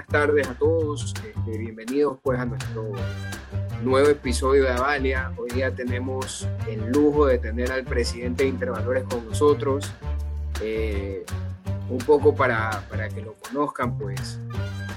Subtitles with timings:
[0.00, 1.14] buenas tardes a todos.
[1.14, 2.90] Este, bienvenidos pues a nuestro
[3.82, 5.30] nuevo episodio de Avalia.
[5.36, 9.92] Hoy día tenemos el lujo de tener al presidente de Intervalores con nosotros.
[10.62, 11.24] Eh,
[11.90, 14.38] un poco para, para que lo conozcan, pues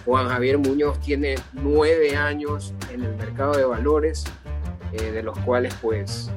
[0.05, 4.23] Juan Javier Muñoz tiene nueve años en el mercado de valores,
[4.93, 6.31] eh, de los cuales pues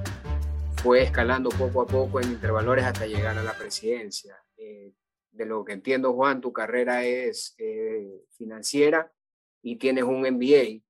[0.82, 4.34] fue escalando poco a poco en intervalores hasta llegar a la presidencia.
[4.56, 4.92] Eh,
[5.36, 9.12] de lo que entiendo, Juan, tu carrera es eh, financiera
[9.62, 10.82] y tienes un MBA.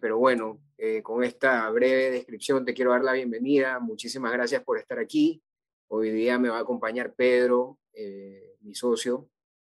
[0.00, 0.60] pero bueno,
[1.02, 3.78] con esta breve descripción te quiero dar la bienvenida.
[3.80, 5.42] Muchísimas gracias por estar aquí.
[5.88, 7.78] Hoy día me va a acompañar Pedro,
[8.60, 9.28] mi socio,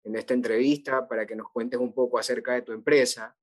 [0.03, 3.35] en esta entrevista para que nos cuentes un poco acerca de tu empresa,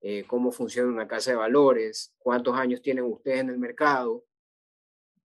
[0.00, 4.24] eh, cómo funciona una casa de valores, cuántos años tienen ustedes en el mercado,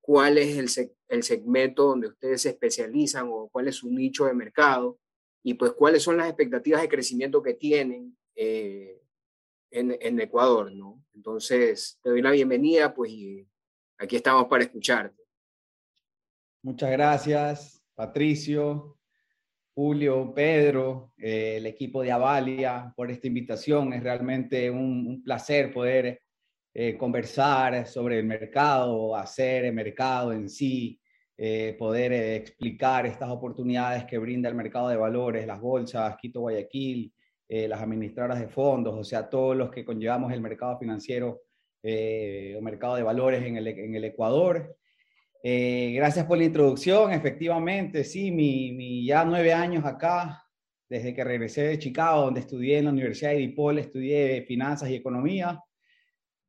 [0.02, 4.34] cuál es el, el segmento donde ustedes se especializan o cuál es su nicho de
[4.34, 5.00] mercado
[5.44, 9.02] y pues cuáles son las expectativas de crecimiento que tienen eh,
[9.72, 11.04] en, Ecuador, ¿no?
[11.14, 13.48] Entonces, te doy la bienvenida, pues y
[13.98, 15.22] aquí estamos para escucharte.
[16.62, 18.98] Muchas gracias, Patricio.
[19.76, 23.92] Julio, Pedro, eh, el equipo de Avalia por esta invitación.
[23.92, 26.22] Es realmente un, placer poder
[26.78, 31.00] eh, conversar sobre el mercado, hacer el mercado en sí,
[31.38, 37.14] eh, poder explicar estas oportunidades que brinda el mercado de valores, las bolsas, Quito Guayaquil,
[37.48, 41.44] las administradoras de fondos, o sea, todos los que conllevamos el mercado financiero
[41.84, 44.76] o mercado de valores en el, Ecuador.
[45.48, 47.14] Eh, gracias por la introducción.
[47.14, 50.44] Efectivamente, sí, mi, ya nueve años acá,
[50.90, 54.96] desde que regresé de Chicago, donde estudié en la Universidad de DePaul, estudié finanzas y
[54.96, 55.64] economía.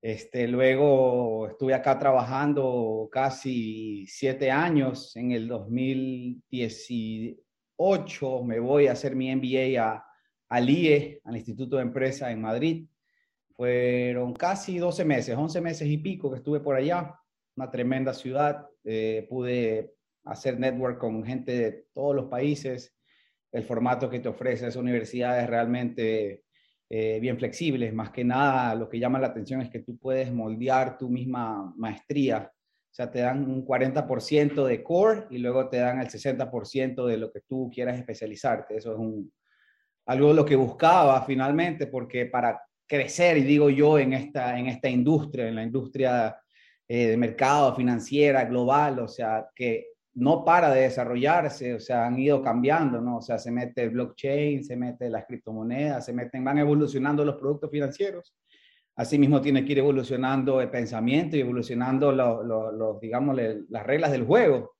[0.07, 5.17] Este, luego estuve acá trabajando casi siete años.
[5.17, 10.07] En el 2018 me voy a hacer mi MBA
[10.49, 12.87] al IE, al Instituto de Empresa en Madrid.
[13.57, 17.19] Fueron casi 12 meses, 11 meses y pico que estuve por allá
[17.57, 18.65] una tremenda ciudad.
[18.85, 22.95] Eh, pude hacer network con gente de todos los países.
[23.51, 26.45] El formato que te ofrece esa universidad es realmente
[26.89, 27.91] eh, bien flexible.
[27.93, 31.73] Más que nada, lo que llama la atención es que tú puedes moldear tu misma
[31.77, 32.51] maestría.
[32.53, 37.17] O sea, te dan un 40% de core y luego te dan el 60% de
[37.19, 38.77] lo que tú quieras especializarte.
[38.77, 39.33] Eso es un,
[40.07, 44.69] algo de lo que buscaba finalmente, porque para crecer, y digo yo, en esta, en
[44.69, 46.39] esta industria, en la industria
[46.89, 52.19] eh, de mercado, financiera, global, o sea, que no para de desarrollarse, o sea, han
[52.19, 53.19] ido cambiando, ¿no?
[53.19, 57.71] O sea, se mete blockchain, se mete las criptomonedas, se meten, van evolucionando los productos
[57.71, 58.35] financieros.
[58.97, 63.37] Asimismo, tiene que ir evolucionando el pensamiento y evolucionando los, digamos,
[63.69, 64.77] las reglas del juego.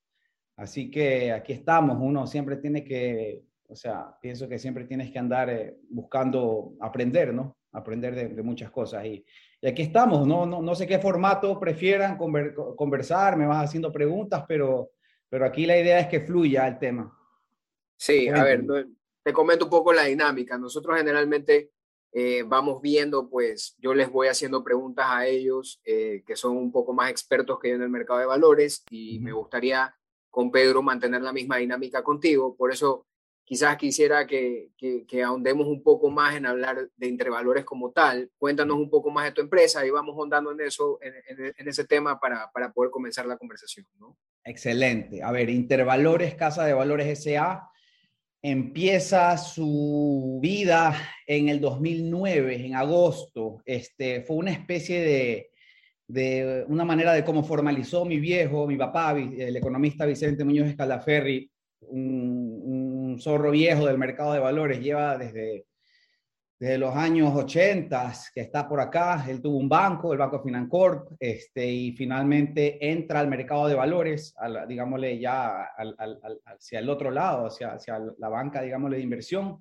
[0.57, 5.19] Así que aquí estamos, uno siempre tiene que, o sea, pienso que siempre tienes que
[5.19, 7.59] andar eh, buscando aprender, ¿no?
[7.73, 9.05] Aprender de, muchas cosas.
[9.05, 9.23] Y,
[9.61, 14.47] y aquí estamos, no, no, no sé qué formato prefieran conversar, me vas haciendo preguntas,
[14.49, 14.93] pero,
[15.29, 17.13] pero aquí la idea es que fluya el tema.
[17.97, 18.65] Sí, a ver,
[19.23, 20.59] te comento un poco la dinámica.
[20.59, 21.73] Nosotros generalmente
[22.13, 26.73] eh, vamos viendo, pues yo les voy haciendo preguntas a ellos eh, que son un
[26.73, 29.95] poco más expertos que yo en el mercado de valores y me gustaría
[30.31, 32.57] con Pedro mantener la misma dinámica contigo.
[32.57, 33.07] Por eso
[33.45, 38.31] quizás quisiera que, que, ahondemos un poco más en hablar de intervalores como tal.
[38.39, 42.19] Cuéntanos un poco más de tu empresa y vamos ahondando en eso, en, ese tema
[42.19, 43.87] para, para, poder comenzar la conversación.
[43.99, 44.17] ¿no?
[44.47, 45.25] Excelente.
[45.25, 47.69] A ver, Intervalores, Casa de Valores SA,
[48.41, 50.95] empieza su vida
[51.27, 53.61] en el 2009, en agosto.
[53.65, 55.51] Este, fue una especie de,
[56.07, 61.51] de una manera de cómo formalizó mi viejo, mi papá, el economista Vicente Muñoz Escalaferri,
[61.81, 65.67] un zorro viejo del mercado de valores, lleva desde,
[66.59, 69.25] desde los años 80 que está por acá.
[69.29, 74.35] Él tuvo un banco, el Banco Financorp, este, y finalmente entra al mercado de valores,
[74.69, 75.71] digámosle ya
[76.47, 79.59] hacia el otro lado, hacia, hacia la banca, digámosle, de inversión.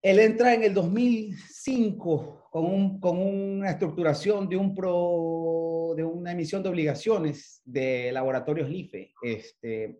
[0.00, 6.32] Él entra en el 2005 con, un, con una estructuración de, un pro, de una
[6.32, 9.12] emisión de obligaciones de laboratorios LIFE.
[9.22, 9.98] Este,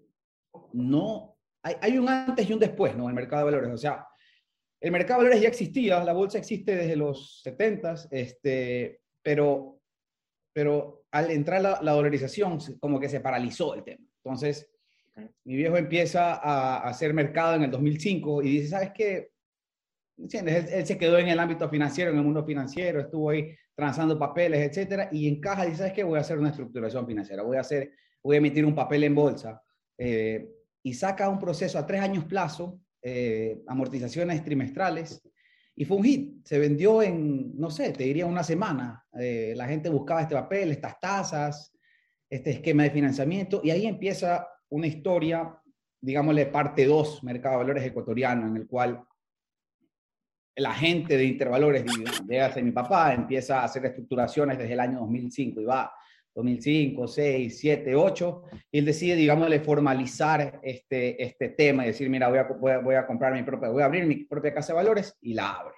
[0.72, 3.08] no hay, un antes y un después, ¿no?
[3.08, 3.74] El mercado de valores.
[3.74, 4.06] O sea,
[4.80, 9.80] el mercado de valores ya existía, la bolsa existe desde los 70, este, pero,
[10.52, 14.04] pero al entrar la, la dolarización, como que se paralizó el tema.
[14.22, 14.70] Entonces,
[15.44, 19.30] mi viejo empieza a, hacer mercado en el 2005 y dice, ¿sabes qué?
[20.16, 20.72] ¿Entiendes?
[20.72, 24.68] Él, se quedó en el ámbito financiero, en el mundo financiero, estuvo ahí transando papeles,
[24.68, 26.04] etcétera, y encaja y dice, ¿sabes qué?
[26.04, 27.92] Voy a hacer una estructuración financiera, voy a hacer,
[28.22, 29.62] voy a emitir un papel en bolsa.
[29.96, 30.48] Eh,
[30.82, 35.22] y saca un proceso a tres años plazo, eh, amortizaciones trimestrales,
[35.74, 39.06] Y fue un hit, se vendió en, no sé, te diría una semana.
[39.18, 41.72] Eh, la gente buscaba este papel, estas tasas,
[42.28, 45.56] este esquema de financiamiento, y ahí empieza una historia,
[46.00, 49.04] digámosle parte 2, mercado de valores ecuatoriano, en el cual
[50.56, 51.84] la gente de Intervalores,
[52.26, 55.92] de mi papá, empieza a hacer estructuraciones desde el año 2005 y va
[56.38, 62.28] 2005, 6, 7, 8, y él decide, digámosle, formalizar este, este tema y decir, mira,
[62.28, 65.16] voy a, voy a, comprar mi propia, voy a abrir mi propia casa de valores
[65.20, 65.74] y la abre.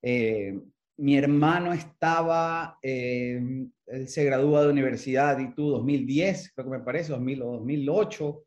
[0.00, 0.58] Eh,
[0.96, 3.42] mi hermano estaba, eh,
[3.86, 8.44] él se gradúa de universidad y tú 2010, creo que me parece, 2000 o 2008.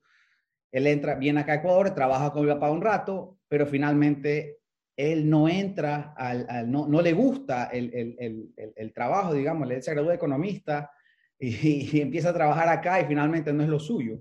[0.71, 4.57] Él entra, viene acá a Ecuador, trabaja con mi papá un rato, pero finalmente
[4.97, 8.15] él no entra, al, no, no, le gusta el, el,
[8.57, 10.89] el, el, trabajo, digamos, él se gradúa de economista
[11.91, 14.19] y, empieza a trabajar acá y finalmente no es lo suyo.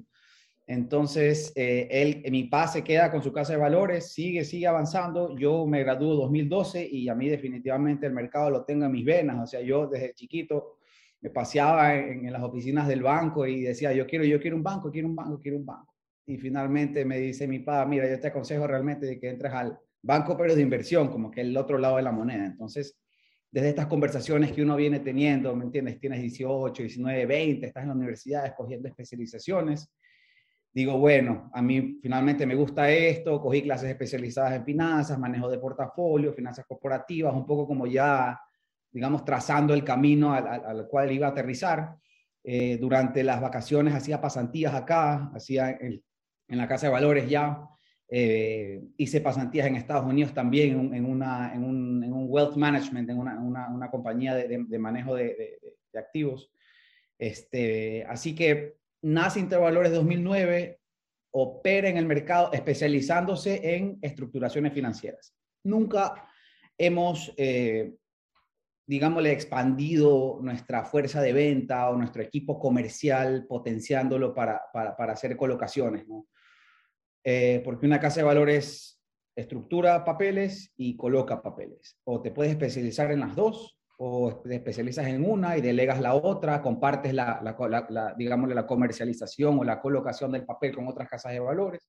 [0.66, 5.36] Entonces, eh, él, mi papá se queda con su casa de valores, sigue, sigue avanzando.
[5.36, 9.42] Yo me graduó 2012 y a mí definitivamente el mercado lo tengo en mis venas.
[9.42, 10.78] O sea, yo desde chiquito
[11.20, 14.90] me paseaba en, las oficinas del banco y decía, yo quiero, yo quiero un banco,
[14.90, 15.94] quiero un banco, quiero un banco.
[16.26, 20.36] Y finalmente me dice mi papá, mira, yo te aconsejo realmente que entres al, banco
[20.36, 22.44] pero de inversión, como que el otro lado de la moneda.
[22.44, 22.98] Entonces,
[23.52, 26.00] desde estas conversaciones que uno viene teniendo, ¿me entiendes?
[26.00, 29.92] Tienes 18, 19, 20, estás en la universidad escogiendo especializaciones.
[30.72, 35.58] Digo, bueno, a mí finalmente me gusta esto, cogí clases especializadas en finanzas, manejo de
[35.58, 38.40] portafolio, finanzas corporativas, un poco como ya,
[38.90, 41.94] digamos, trazando el camino al, cual iba a aterrizar.
[42.42, 46.02] Eh, durante las vacaciones hacía pasantías acá, hacía en
[46.48, 47.68] la Casa de Valores ya,
[48.14, 53.08] eh, hice pasantías en Estados Unidos también en, una, en, un, en un, wealth management,
[53.08, 55.58] en una, una, una compañía de, de, manejo de,
[55.90, 56.52] de, activos.
[57.18, 60.78] Este, así que nace Intervalores 2009,
[61.30, 65.34] opera en el mercado especializándose en estructuraciones financieras.
[65.64, 66.28] Nunca
[66.76, 67.94] hemos, eh,
[68.86, 75.34] digámosle, expandido nuestra fuerza de venta o nuestro equipo comercial potenciándolo para, para, para hacer
[75.34, 76.06] colocaciones.
[76.06, 76.26] ¿no?
[77.24, 78.92] Eh, porque una casa de valores
[79.34, 81.98] estructura papeles y coloca papeles.
[82.04, 86.14] O te puedes especializar en las dos, o te especializas en una y delegas la
[86.14, 91.40] otra, compartes la, la, la comercialización o la colocación del papel con otras casas de
[91.40, 91.88] valores.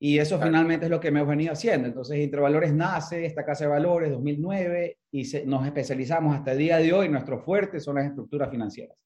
[0.00, 1.86] Y eso finalmente es lo que me he venido haciendo.
[1.86, 6.92] Entonces, Intervalores nace, esta casa de valores, 2009, y nos especializamos hasta el día de
[6.92, 7.08] hoy.
[7.08, 8.96] Nuestro fuerte son las estructuras financieras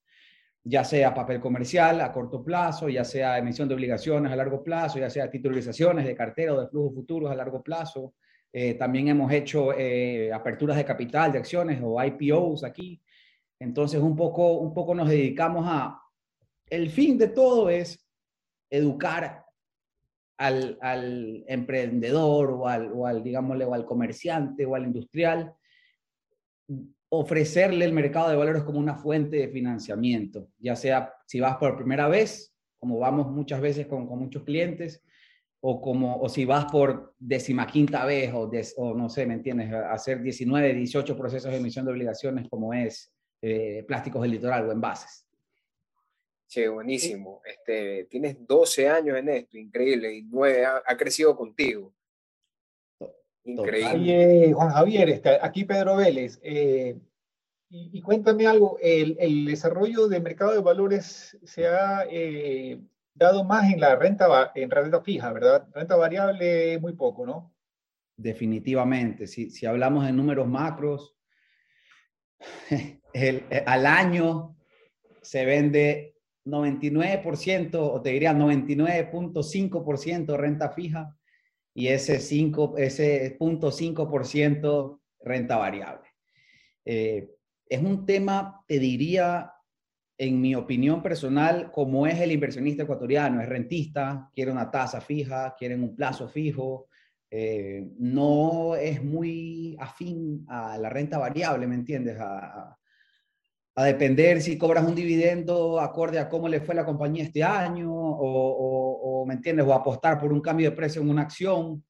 [0.65, 4.99] ya sea papel comercial a corto plazo, ya sea emisión de obligaciones a largo plazo,
[4.99, 8.15] ya sea titulizaciones de cartera o de flujos futuros a largo plazo.
[8.53, 13.03] Eh, también hemos hecho eh, aperturas de capital, de acciones o IPOs aquí.
[13.59, 16.01] Entonces, un poco, un poco nos dedicamos a...
[16.69, 18.09] El fin de todo es
[18.71, 19.45] educar
[20.39, 25.55] al, al emprendedor al, o al, digámosle, o al comerciante o al industrial
[27.15, 31.77] ofrecerle el mercado de valores como una fuente de financiamiento, ya sea si vas por
[31.77, 35.05] primera vez, como vamos muchas veces con, con muchos clientes,
[35.61, 39.71] o, como, o si vas por decimaquinta vez, o, o no sé, ¿me entiendes?
[39.75, 43.13] Hacer 19, 18 procesos de emisión de obligaciones como es
[43.43, 45.27] eh, plásticos del litoral o envases.
[46.49, 47.43] Che, buenísimo.
[47.45, 51.93] Este, tienes 12 años en esto, increíble, y 9 ha crecido contigo.
[53.45, 54.53] Increíble.
[54.53, 56.39] Juan Javier, aquí Pedro Vélez.
[56.43, 56.97] Eh,
[57.75, 62.79] y, cuéntame algo, el, el, desarrollo del mercado de valores se ha eh,
[63.15, 65.67] dado más en la renta, en renta fija, ¿verdad?
[65.73, 67.55] Renta variable muy poco, ¿no?
[68.15, 69.27] Definitivamente.
[69.27, 71.17] Si, si hablamos de números macros,
[73.15, 74.55] el, eh, al año
[75.23, 81.17] se vende 99%, o te diría 99.5% renta fija
[81.75, 86.09] y ese, 5, ese 0.5% renta variable.
[86.85, 87.31] Eh,
[87.67, 89.53] es un tema, te diría,
[90.19, 95.55] en mi opinión personal, como es el inversionista ecuatoriano, es rentista, quiere una tasa fija,
[95.59, 96.89] quiere un plazo fijo,
[97.31, 102.19] eh, no es muy afín a la renta variable, ¿me entiendes?
[102.21, 102.77] A,
[103.75, 107.91] a, depender si cobras un dividendo acorde a cómo le fue la compañía este año
[107.91, 108.72] o
[109.27, 109.67] ¿me entiendes?
[109.67, 111.85] O apostar por un cambio de precio en una acción.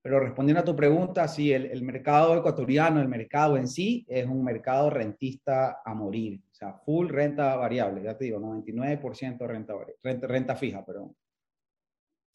[0.00, 4.44] Pero respondiendo a tu pregunta, sí, el, mercado ecuatoriano, el mercado en sí, es un
[4.44, 6.40] mercado rentista a morir.
[6.50, 11.14] O sea, full renta variable, ya te digo, 99% renta, renta, renta fija, pero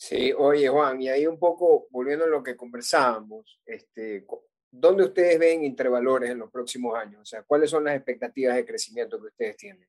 [0.06, 4.26] Sí, oye Juan, y ahí un poco volviendo a lo que conversábamos, este,
[4.70, 7.22] ¿dónde ustedes ven intervalores en los próximos años?
[7.22, 9.88] O sea, ¿cuáles son las expectativas de crecimiento que ustedes tienen?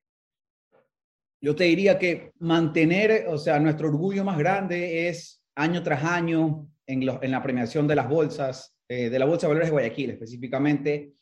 [1.44, 6.66] Yo te diría que mantener, o sea, nuestro orgullo más grande es año tras año
[6.86, 10.10] en, en la premiación de las bolsas, eh, de la Bolsa de Valores de Guayaquil,
[10.12, 11.12] específicamente,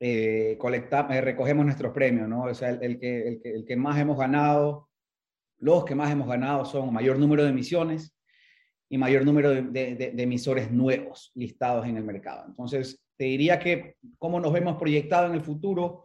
[0.00, 2.46] eh, eh, recogemos nuestros premios, ¿no?
[2.46, 4.88] O sea, el, que, el, que, el, que, más hemos ganado,
[5.58, 8.12] los que más hemos ganado son mayor número de emisiones
[8.88, 12.44] y mayor número de, de, de emisores nuevos listados en el mercado.
[12.48, 16.02] Entonces, te diría que cómo nos vemos proyectados en el futuro,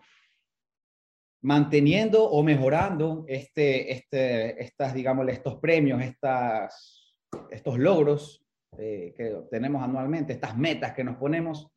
[1.45, 7.15] manteniendo o mejorando este, este, estas, digamos, estos premios, estas,
[7.51, 8.43] estos logros
[8.79, 11.71] eh, que tenemos anualmente, estas metas que nos ponemos.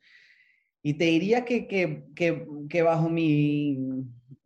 [0.83, 3.79] Y te diría que, que, que, bajo mi,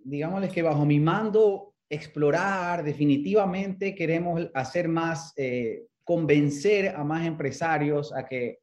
[0.02, 8.12] digámosles que bajo mi mando, explorar, definitivamente queremos hacer más, eh, convencer a más empresarios
[8.12, 8.58] a que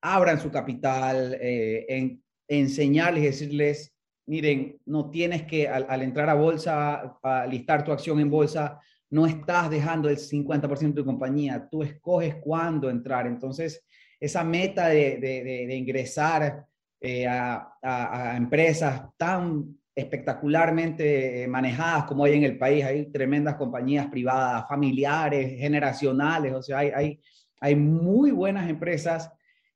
[0.00, 3.92] abran su capital, eh, en, enseñarles, decirles,
[4.32, 9.26] miren, no tienes que al, entrar a bolsa, a listar tu acción en bolsa, no
[9.26, 13.26] estás dejando el 50% de tu compañía, tú escoges cuándo entrar.
[13.26, 13.84] Entonces,
[14.18, 16.64] esa meta de, ingresar
[16.98, 24.66] eh, a, empresas tan espectacularmente manejadas como hay en el país, hay tremendas compañías privadas,
[24.66, 29.30] familiares, generacionales, o sea, hay muy buenas empresas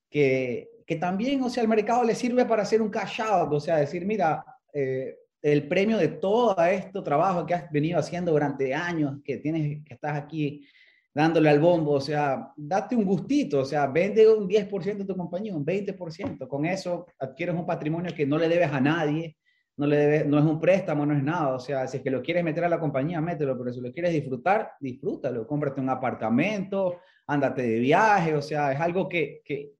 [0.08, 3.60] que, que también, o sea, el mercado le sirve para hacer un cash out, o
[3.60, 8.72] sea, decir, mira, eh, el premio de todo este trabajo que has venido haciendo durante
[8.72, 10.66] años, que tienes, que estás aquí
[11.12, 15.16] dándole al bombo, o sea, date un gustito, o sea, vende un 10% de tu
[15.16, 19.36] compañía, un 20%, con eso adquieres un patrimonio que no le debes a nadie,
[19.78, 22.10] no, le debes, no es un préstamo, no es nada, o sea, si es que
[22.10, 25.88] lo quieres meter a la compañía, mételo, pero si lo quieres disfrutar, disfrútalo, cómprate un
[25.88, 29.75] apartamento, ándate de viaje, o sea, es algo que, que,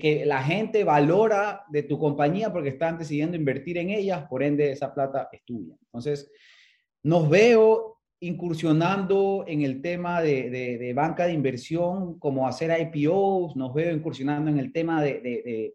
[0.00, 4.72] que, la gente valora de tu compañía porque están decidiendo invertir en ellas, por ende
[4.72, 5.76] esa plata es tuya.
[5.82, 6.30] Entonces,
[7.02, 13.74] nos veo incursionando en el tema de, de, banca de inversión, como hacer IPOs, nos
[13.74, 15.74] veo incursionando en el tema de, de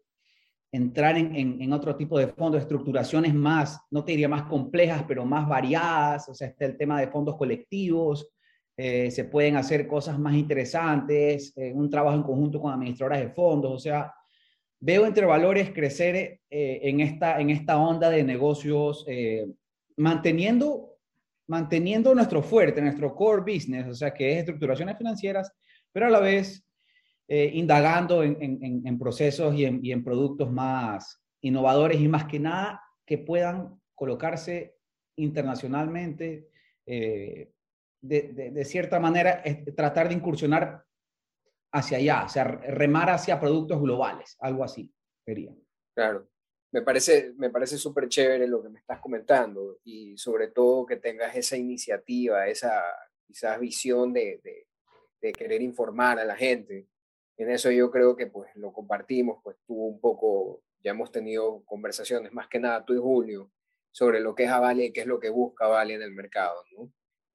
[0.71, 5.25] entrar en, en, otro tipo de fondos, estructuraciones más, no te diría más complejas, pero
[5.25, 8.29] más variadas, o sea, está el tema de fondos colectivos,
[8.81, 13.29] eh, se pueden hacer cosas más interesantes, eh, un trabajo en conjunto con administradoras de
[13.31, 14.13] fondos, o sea,
[14.79, 16.39] veo entre valores crecer eh,
[16.83, 19.05] en, esta, en esta onda de negocios,
[19.97, 20.95] manteniendo,
[21.47, 25.51] manteniendo nuestro fuerte, nuestro core business, o sea, que es estructuraciones financieras,
[25.91, 26.65] pero a la vez
[27.27, 33.77] indagando en, en, procesos y en, productos más innovadores y más que nada que puedan
[33.93, 34.77] colocarse
[35.17, 36.47] internacionalmente
[38.01, 39.43] de, cierta manera,
[39.75, 40.85] tratar de incursionar
[41.71, 44.91] hacia allá, o sea, remar hacia productos globales, algo así,
[45.23, 45.53] sería.
[45.93, 46.27] Claro,
[46.71, 50.97] me parece, me parece súper chévere lo que me estás comentando y sobre todo que
[50.97, 52.81] tengas esa iniciativa, esa
[53.25, 54.41] quizás visión de,
[55.21, 56.87] de, querer informar a la gente.
[57.37, 61.63] En eso yo creo que pues lo compartimos, pues tú un poco, ya hemos tenido
[61.65, 63.51] conversaciones más que nada tú y Julio
[63.91, 66.63] sobre lo que es Avalia y qué es lo que busca Avalia en el mercado,
[66.75, 66.91] ¿no?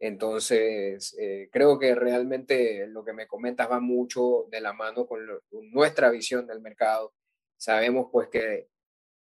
[0.06, 5.26] Entonces, eh, creo que realmente lo que me comentas va mucho de la mano con,
[5.72, 7.14] nuestra visión del mercado.
[7.56, 8.68] Sabemos pues que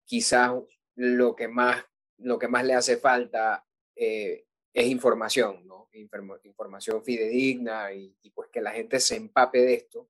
[0.07, 0.53] quizás
[0.95, 1.85] lo que más,
[2.17, 5.91] lo que más le hace falta eh, es información, ¿no?
[5.93, 10.09] información fidedigna y, pues que la gente se empape de esto.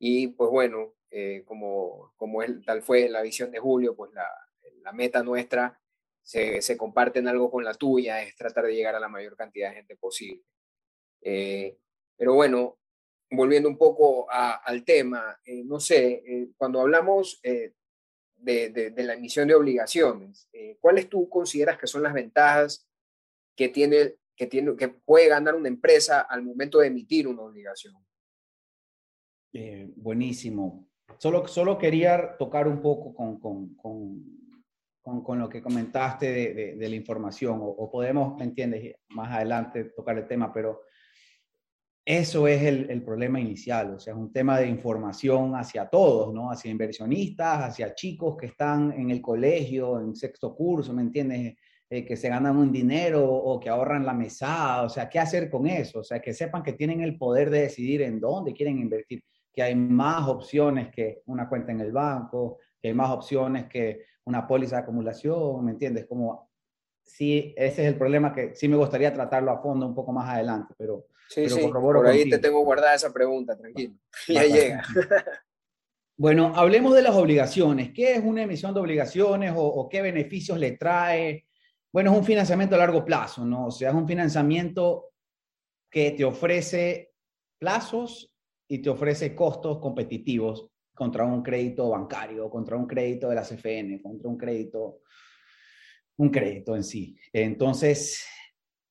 [0.00, 4.26] Y pues bueno, eh, como, como tal fue la visión de Julio, pues la,
[4.82, 5.79] la meta nuestra
[6.30, 9.76] se, comparten algo con la tuya, es tratar de llegar a la mayor cantidad de
[9.76, 10.42] gente posible.
[11.22, 11.76] Eh,
[12.16, 12.78] pero bueno,
[13.32, 17.74] volviendo un poco al tema, eh, no sé, eh, cuando hablamos de,
[18.96, 22.88] la emisión de obligaciones, ¿cuáles tú consideras que son las ventajas
[23.56, 27.94] que tiene, que tiene, que puede ganar una empresa al momento de emitir una obligación?
[29.96, 30.88] buenísimo.
[31.18, 34.40] Solo, solo quería tocar un poco con
[35.02, 40.18] con, lo que comentaste de, de, la información, o, podemos, ¿me entiendes?, más adelante tocar
[40.18, 40.82] el tema, pero
[42.04, 46.32] eso es el, el, problema inicial, o sea, es un tema de información hacia todos,
[46.34, 46.50] ¿no?
[46.50, 51.56] Hacia inversionistas, hacia chicos que están en el colegio, en sexto curso, ¿me entiendes?
[51.92, 55.50] Eh, que se ganan un dinero o que ahorran la mesada, o sea, ¿qué hacer
[55.50, 55.98] con eso?
[55.98, 59.60] O sea, que sepan que tienen el poder de decidir en dónde quieren invertir, que
[59.60, 64.46] hay más opciones que una cuenta en el banco, que hay más opciones que una
[64.46, 66.06] póliza de acumulación, ¿me entiendes?
[66.06, 66.50] Como,
[67.02, 70.28] sí, ese es el problema que sí me gustaría tratarlo a fondo un poco más
[70.28, 71.06] adelante, pero...
[71.28, 73.94] Sí, sí, por ahí te tengo guardada esa pregunta, tranquilo.
[74.28, 74.82] Ya llega.
[76.16, 77.94] Bueno, hablemos de las obligaciones.
[77.94, 81.46] ¿Qué es una emisión de obligaciones o, o, qué beneficios le trae?
[81.90, 83.68] Bueno, es un financiamiento a largo plazo, ¿no?
[83.68, 85.12] O sea, es un financiamiento
[85.90, 87.14] que te ofrece
[87.58, 88.34] plazos
[88.68, 90.69] y te ofrece costos competitivos
[91.00, 95.00] contra un crédito bancario, contra un crédito de la CFN, contra un crédito,
[96.18, 97.16] un crédito en sí.
[97.32, 98.22] Entonces,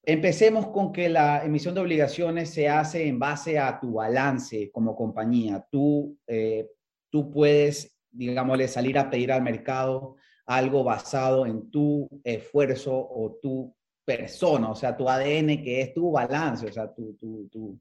[0.01, 4.95] empecemos con que la emisión de obligaciones se hace en base a tu balance como
[4.95, 5.63] compañía.
[5.69, 6.67] Tú, eh,
[7.11, 10.15] tú puedes, digámosle, salir a pedir al mercado
[10.47, 13.71] algo basado en tu esfuerzo o tu
[14.03, 17.79] persona, o sea, tu ADN, que es tu balance, o sea, tu, tu, tu,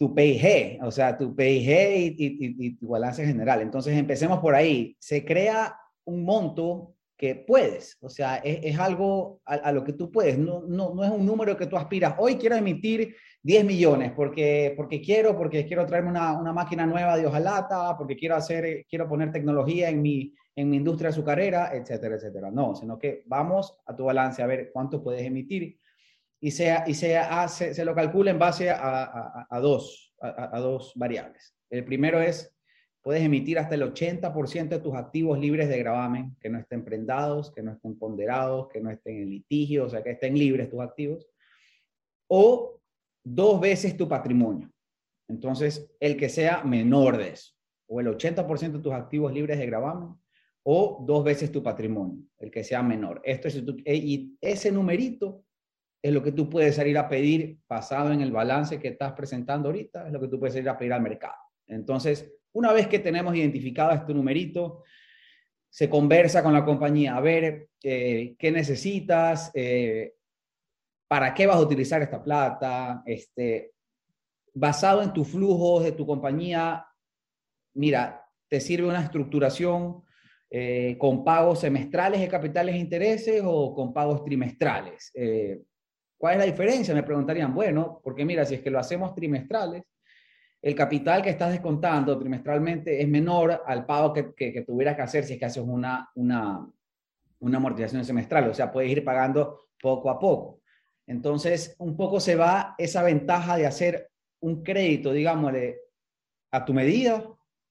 [0.00, 3.60] tu PIG, o sea, tu PIG y, tu balance general.
[3.60, 4.96] Entonces, empecemos por ahí.
[4.98, 10.38] Se crea un monto que puedes, o sea, es, algo a, lo que tú puedes,
[10.38, 12.14] no, no, no es un número que tú aspiras.
[12.16, 17.18] Hoy quiero emitir 10 millones porque, porque quiero, porque quiero traerme una, una máquina nueva
[17.18, 22.14] de hojalata, porque quiero hacer, quiero poner tecnología en mi, en mi industria azucarera, etcétera,
[22.14, 22.50] etcétera.
[22.50, 25.78] No, sino que vamos a tu balance a ver cuánto puedes emitir
[26.40, 31.54] y, sea, y sea, se, se lo calcula en base a, dos, a, dos variables.
[31.68, 32.56] El primero es,
[33.02, 37.52] puedes emitir hasta el 80% de tus activos libres de gravamen, que no estén prendados,
[37.52, 40.80] que no estén ponderados, que no estén en litigio, o sea, que estén libres tus
[40.80, 41.26] activos,
[42.28, 42.80] o
[43.22, 44.70] dos veces tu patrimonio.
[45.28, 47.52] Entonces, el que sea menor de eso,
[47.86, 50.14] o el 80% de tus activos libres de gravamen,
[50.62, 53.20] o dos veces tu patrimonio, el que sea menor.
[53.24, 55.44] Esto es, y ese numerito
[56.02, 59.68] es lo que tú puedes salir a pedir basado en el balance que estás presentando
[59.68, 61.36] ahorita, es lo que tú puedes salir a pedir al mercado.
[61.66, 64.82] Entonces, una vez que tenemos identificado este numerito,
[65.68, 70.14] se conversa con la compañía a ver eh, qué necesitas, eh,
[71.06, 73.72] para qué vas a utilizar esta plata, este,
[74.54, 76.84] basado en tus flujos de tu compañía,
[77.74, 80.02] mira, te sirve una estructuración
[80.50, 85.12] eh, con pagos semestrales de capitales e intereses o con pagos trimestrales.
[86.20, 86.94] ¿Cuál es la diferencia?
[86.94, 89.84] Me preguntarían, bueno, porque mira, si es que lo hacemos trimestrales,
[90.60, 95.24] el capital que estás descontando trimestralmente es menor al pago que, que, tuvieras que hacer
[95.24, 96.70] si es que haces una, una,
[97.38, 100.60] una amortización semestral, o sea, puedes ir pagando poco a poco.
[101.06, 105.78] Entonces, un poco se va esa ventaja de hacer un crédito, digámosle,
[106.50, 107.24] a tu medida,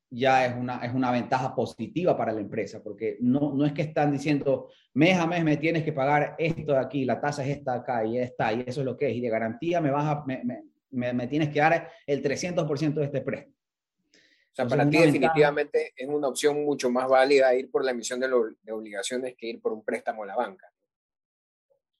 [0.09, 3.83] ya es una, es una ventaja positiva para la empresa, porque no, no es que
[3.83, 7.57] están diciendo, mes a mes me tienes que pagar esto de aquí, la tasa es
[7.57, 10.05] esta acá y está, y eso es lo que es, y de garantía me, vas
[10.05, 10.43] a, me,
[10.91, 13.55] me, me tienes que dar el 300% de este préstamo.
[14.51, 18.19] O sea, para ti definitivamente es una opción mucho más válida ir por la emisión
[18.19, 18.27] de,
[18.63, 20.71] de, obligaciones que ir por un préstamo a la banca.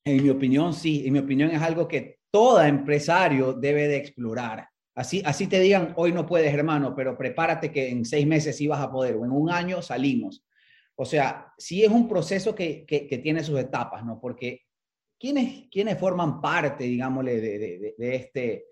[0.04, 1.04] En mi opinión, sí.
[1.06, 4.68] En mi opinión es algo que todo empresario debe de explorar.
[5.00, 8.68] Así, así te digan, hoy no puedes, hermano, pero prepárate que en seis meses sí
[8.68, 10.46] vas a poder, o en un año salimos.
[10.96, 14.20] O sea, sí es un proceso que, que, tiene sus etapas, ¿no?
[14.20, 14.64] Porque
[15.18, 18.66] ¿quiénes, quiénes forman parte, digámosle, de, de, este,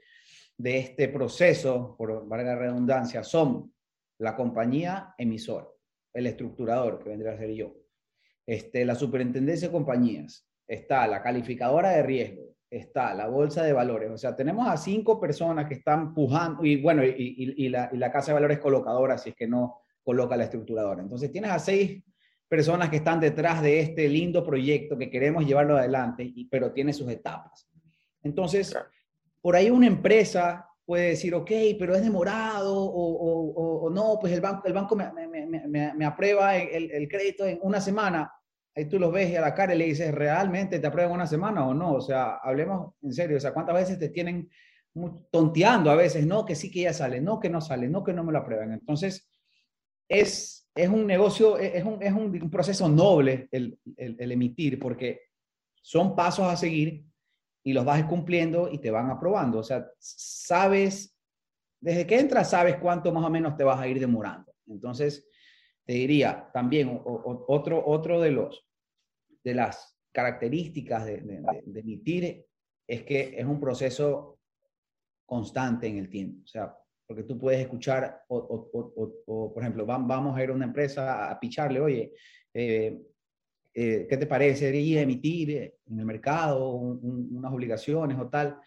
[0.57, 3.73] de este proceso, por valga la redundancia, son
[4.17, 5.69] la compañía emisora,
[6.13, 7.73] el estructurador, que vendría a ser yo,
[8.45, 14.11] este, la superintendencia de compañías, está la calificadora de riesgo, está la bolsa de valores.
[14.11, 18.35] O sea, tenemos a cinco personas que están pujando, y bueno, y, la, casa de
[18.35, 21.01] valores colocadora, si es que no coloca la estructuradora.
[21.01, 22.03] Entonces, tienes a seis
[22.47, 27.09] personas que están detrás de este lindo proyecto que queremos llevarlo adelante, pero tiene sus
[27.09, 27.67] etapas.
[28.23, 28.75] Entonces,
[29.41, 34.65] por ahí una empresa puede decir, ok, pero es demorado, o, no, pues el banco,
[34.65, 38.31] el banco me, aprueba el, el crédito en una semana
[38.77, 41.67] ahí tú los ves a la cara y le dices, ¿realmente te aprueban una semana
[41.67, 41.93] o no?
[41.93, 44.49] O sea, hablemos en serio, o sea, ¿cuántas veces te tienen
[45.31, 46.25] tonteando a veces?
[46.27, 48.37] No, que sí que ya sale, no, que no sale, no, que no me lo
[48.37, 48.71] aprueban.
[48.71, 49.27] Entonces,
[50.07, 55.21] es, es un negocio, es un, es un proceso noble el, emitir, porque
[55.81, 57.03] son pasos a seguir
[57.63, 59.57] y los vas cumpliendo y te van aprobando.
[59.57, 61.17] O sea, sabes,
[61.81, 64.53] desde que entras, sabes cuánto más o menos te vas a ir demorando.
[64.67, 65.27] Entonces,
[65.83, 68.66] te diría también otro, otro de los
[69.47, 71.41] de las características de,
[71.73, 72.45] emitir
[72.85, 74.39] es que es un proceso
[75.25, 76.41] constante en el tiempo.
[76.43, 81.31] O sea, porque tú puedes escuchar, o, por ejemplo, vamos a ir a una empresa
[81.31, 82.13] a picharle, oye,
[82.53, 82.99] eh,
[83.73, 88.59] eh, ¿qué te parece emitir en el mercado unas obligaciones o tal?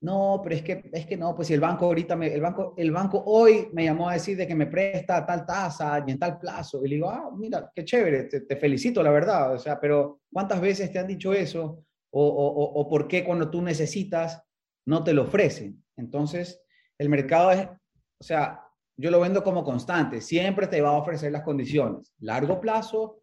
[0.00, 2.92] No, pero es que, es que no, pues si el banco ahorita, el, banco, el
[2.92, 6.38] banco hoy me llamó a decir de que me presta tal tasa y en tal
[6.38, 6.84] plazo.
[6.84, 9.54] Y le digo, ah, mira, qué chévere, te, felicito, la verdad.
[9.54, 11.84] O sea, pero ¿cuántas veces te han dicho eso?
[12.10, 14.40] O, o, o, por qué cuando tú necesitas
[14.86, 15.82] no te lo ofrecen?
[15.96, 16.62] Entonces,
[16.96, 18.60] el mercado es, o sea,
[18.96, 23.22] yo lo vendo como constante, siempre te va a ofrecer las condiciones, largo plazo,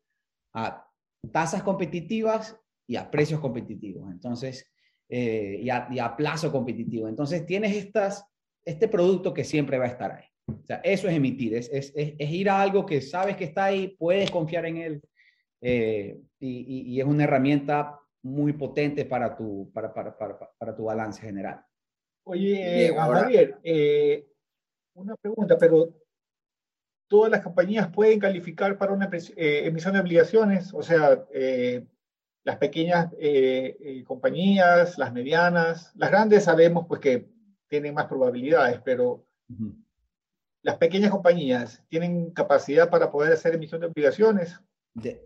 [0.53, 0.85] a
[1.31, 4.11] tasas competitivas y a precios competitivos.
[4.11, 4.71] Entonces,
[5.07, 7.07] eh, y, a, plazo competitivo.
[7.07, 8.25] Entonces tienes estas,
[8.63, 10.25] este producto que siempre va a estar ahí.
[10.47, 13.65] O sea, eso es emitir, es, es, es, ir a algo que sabes que está
[13.65, 15.01] ahí, puedes confiar en él
[15.61, 20.85] eh, y, y, es una herramienta muy potente para tu, para, para, para, para tu
[20.85, 21.63] balance general.
[22.23, 24.27] Oye, Javier, eh,
[24.95, 25.95] una pregunta, pero
[27.07, 31.25] todas las compañías pueden calificar para una eh, emisión de obligaciones, o sea,
[32.45, 33.09] las pequeñas
[34.05, 37.27] compañías, las medianas, las grandes sabemos pues que
[37.67, 39.25] tienen más probabilidades, pero
[40.65, 44.59] las pequeñas compañías tienen capacidad para poder hacer emisión de obligaciones.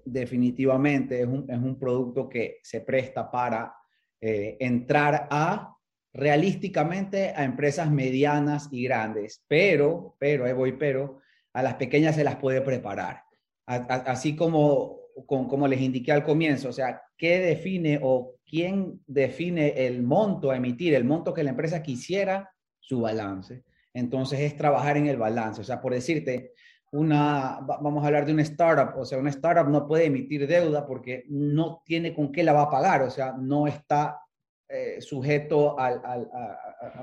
[0.03, 3.73] definitivamente es un, es un, producto que se presta para
[4.19, 5.77] eh, entrar a
[6.12, 11.19] realísticamente a empresas medianas y grandes, pero, pero, ahí voy, pero,
[11.53, 13.23] a las pequeñas se las puede preparar.
[13.65, 19.86] así como, como, como les indiqué al comienzo, o sea, ¿qué define o quién define
[19.86, 22.51] el monto a emitir, el monto que la empresa quisiera?
[22.79, 23.63] Su balance.
[23.93, 25.62] Entonces es trabajar en el balance.
[25.62, 26.53] O sea, por decirte,
[26.91, 30.86] una, vamos a hablar de una startup, o sea, una startup no puede emitir deuda
[30.86, 34.19] porque no tiene con qué la va a pagar, o sea, no está
[34.67, 36.01] eh, sujeto al,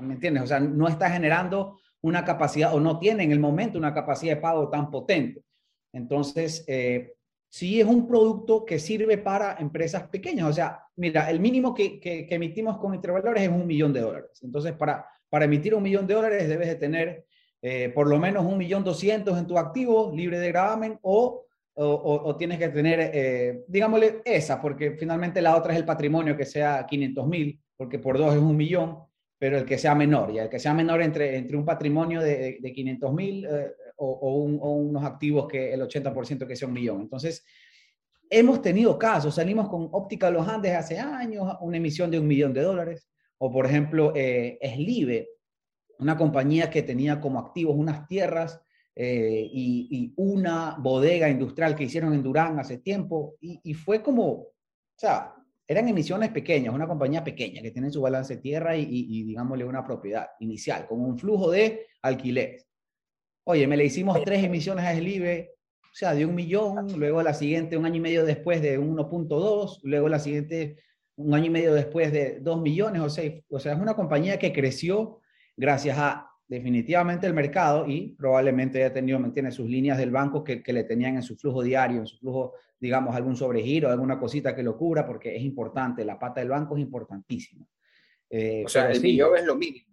[0.01, 0.43] ¿me entiendes?
[0.43, 4.35] O sea, no está generando una capacidad o no tiene en el momento una capacidad
[4.35, 5.43] de pago tan potente.
[5.93, 7.13] Entonces, eh,
[7.49, 10.49] sí es un producto que sirve para empresas pequeñas.
[10.49, 14.39] O sea, mira, el mínimo que, que, emitimos con intervalores es un millón de dólares.
[14.43, 17.25] Entonces, para para emitir un millón de dólares debes de tener
[17.61, 21.43] eh, por lo menos un millón doscientos en tu activo libre de gravamen o,
[21.79, 26.45] o, tienes que tener, eh, digámosle, esa, porque finalmente la otra es el patrimonio que
[26.45, 28.97] sea 500 mil, porque por dos es un millón,
[29.37, 32.57] pero el que sea menor, y el que sea menor entre, entre un patrimonio de,
[32.59, 37.01] de 500 mil eh, o, unos activos que el 80% que sea un millón.
[37.01, 37.43] Entonces,
[38.29, 42.53] hemos tenido casos, salimos con Óptica Los Andes hace años, una emisión de un millón
[42.53, 45.29] de dólares, o por ejemplo, eh, Eslive,
[45.99, 48.61] una compañía que tenía como activos unas tierras
[48.95, 54.53] eh, y, una bodega industrial que hicieron en Durán hace tiempo y, fue como, o
[54.95, 55.35] sea,
[55.67, 59.83] eran emisiones pequeñas, una compañía pequeña que tiene su balance tierra y, y, digámosle una
[59.83, 62.66] propiedad inicial con un flujo de alquileres.
[63.49, 67.33] Oye, me le hicimos tres emisiones a Eslive, o sea, de un millón, luego la
[67.33, 70.75] siguiente un año y medio después de 1.2, luego la siguiente
[71.15, 73.45] un año y medio después de 2 millones o 6.
[73.49, 75.21] O sea, es una compañía que creció
[75.55, 80.61] gracias a definitivamente el mercado y probablemente haya tenido, ¿me sus líneas del banco que,
[80.61, 84.53] que, le tenían en su flujo diario, en su flujo, digamos, algún sobregiro, alguna cosita
[84.53, 87.65] que lo cubra, porque es importante, la pata del banco es importantísima.
[88.29, 89.86] Eh, o sea, el millón es lo mínimo.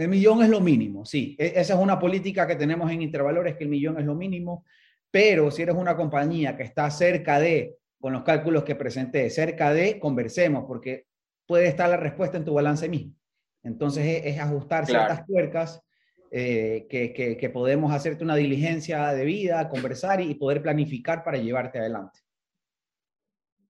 [0.00, 1.36] El millón es lo mínimo, sí.
[1.38, 4.64] E, esa es una política que tenemos en Intervalores, que el millón es lo mínimo,
[5.10, 9.72] pero si eres una compañía que está cerca de con los cálculos que presenté, cerca
[9.74, 11.06] de, conversemos, porque
[11.46, 13.14] puede estar la respuesta en tu balance mismo.
[13.62, 15.82] Entonces es, ajustar ciertas tuercas
[16.30, 21.78] eh, que, que, podemos hacerte una diligencia de vida, conversar y, poder planificar para llevarte
[21.78, 22.20] adelante.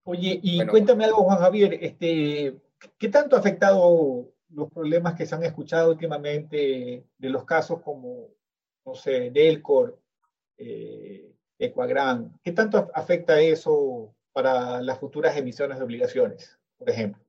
[0.04, 2.54] Oye, y cuéntame algo, Juan Javier, este,
[2.98, 8.28] ¿qué tanto ha afectado los problemas que se han escuchado últimamente de los casos como,
[8.84, 10.00] no sé, Delcor,
[10.56, 11.30] eh?
[12.42, 17.22] ¿Qué tanto afecta eso para las futuras emisiones de obligaciones, por ejemplo?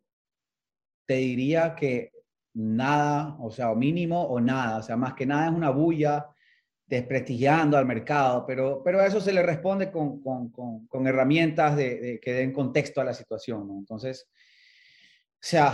[1.06, 2.14] Te diría que
[2.54, 6.30] nada, o sea, mínimo o nada, o sea, más que nada es una bulla
[6.88, 10.50] desprestigiando al mercado, pero, pero a eso se le responde con, con,
[10.88, 13.78] con, herramientas de, que den contexto a la situación, ¿no?
[13.80, 15.74] Entonces, o sea,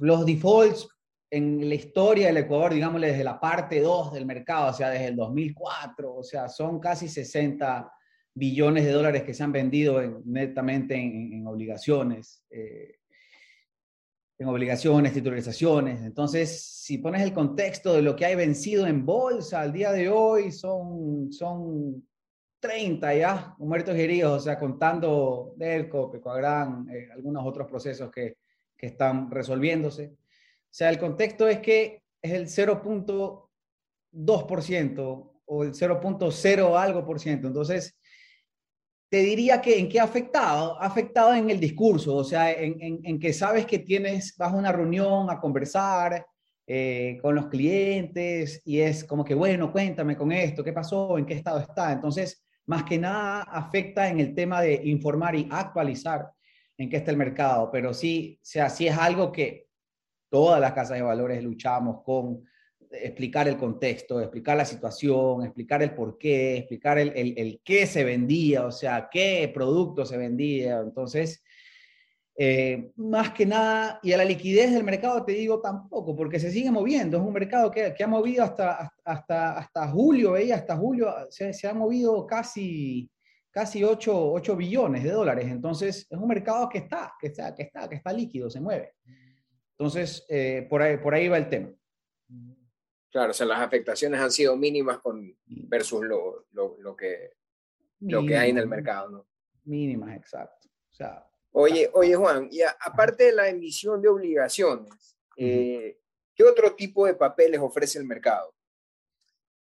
[0.00, 0.88] los defaults
[1.30, 5.06] en la historia del Ecuador, digámosle desde la parte 2 del mercado, o sea, desde
[5.06, 7.92] el 2004, o sea, son casi 60
[8.34, 12.96] billones de dólares que se han vendido netamente en, obligaciones, eh,
[14.38, 16.02] en obligaciones, titularizaciones.
[16.02, 20.08] Entonces, si pones el contexto de lo que hay vencido en bolsa al día de
[20.08, 22.08] hoy, son, son
[22.60, 28.36] 30 ya muertos y heridos, o sea, contando Delco, Pecoagrán, eh, algunos otros procesos que,
[28.80, 30.06] que están resolviéndose.
[30.06, 37.48] O sea, el contexto es que es el 0.2% o el 0.0 algo por ciento.
[37.48, 37.98] Entonces,
[39.10, 40.80] te diría que en qué ha afectado.
[40.80, 44.72] Ha afectado en el discurso, o sea, en, que sabes que tienes, vas a una
[44.72, 46.24] reunión a conversar
[46.66, 51.26] eh, con los clientes y es como que, bueno, cuéntame con esto, qué pasó, en
[51.26, 51.92] qué estado está.
[51.92, 56.30] Entonces, más que nada afecta en el tema de informar y actualizar
[56.80, 59.68] en qué está el mercado, pero sí, o sea, sí es algo que
[60.30, 62.44] todas las casas de valores luchamos con
[62.90, 68.02] explicar el contexto, explicar la situación, explicar el por qué, explicar el, el, qué se
[68.02, 70.80] vendía, o sea, qué producto se vendía.
[70.80, 71.42] Entonces,
[72.42, 76.50] Eh, más que nada, y a la liquidez del mercado te digo tampoco, porque se
[76.50, 77.18] sigue moviendo.
[77.18, 81.52] Es un mercado que, que ha movido hasta, hasta, hasta julio, veía, hasta julio se,
[81.52, 83.10] se, ha movido casi,
[83.50, 85.46] casi 8, 8, billones de dólares.
[85.48, 88.94] Entonces, es un mercado que está, que está, que está, que está líquido, se mueve.
[89.78, 91.72] Entonces, eh, por, ahí, por ahí va el tema.
[93.10, 97.32] Claro, o sea, las afectaciones han sido mínimas con, versus lo, lo, lo que,
[98.00, 99.26] lo que hay en el mercado, ¿no?
[99.64, 100.68] Mínimas, exacto.
[100.90, 105.98] O sea, Oye, oye Juan, y aparte de la emisión de obligaciones, eh,
[106.34, 108.54] ¿qué otro tipo de papeles ofrece el mercado?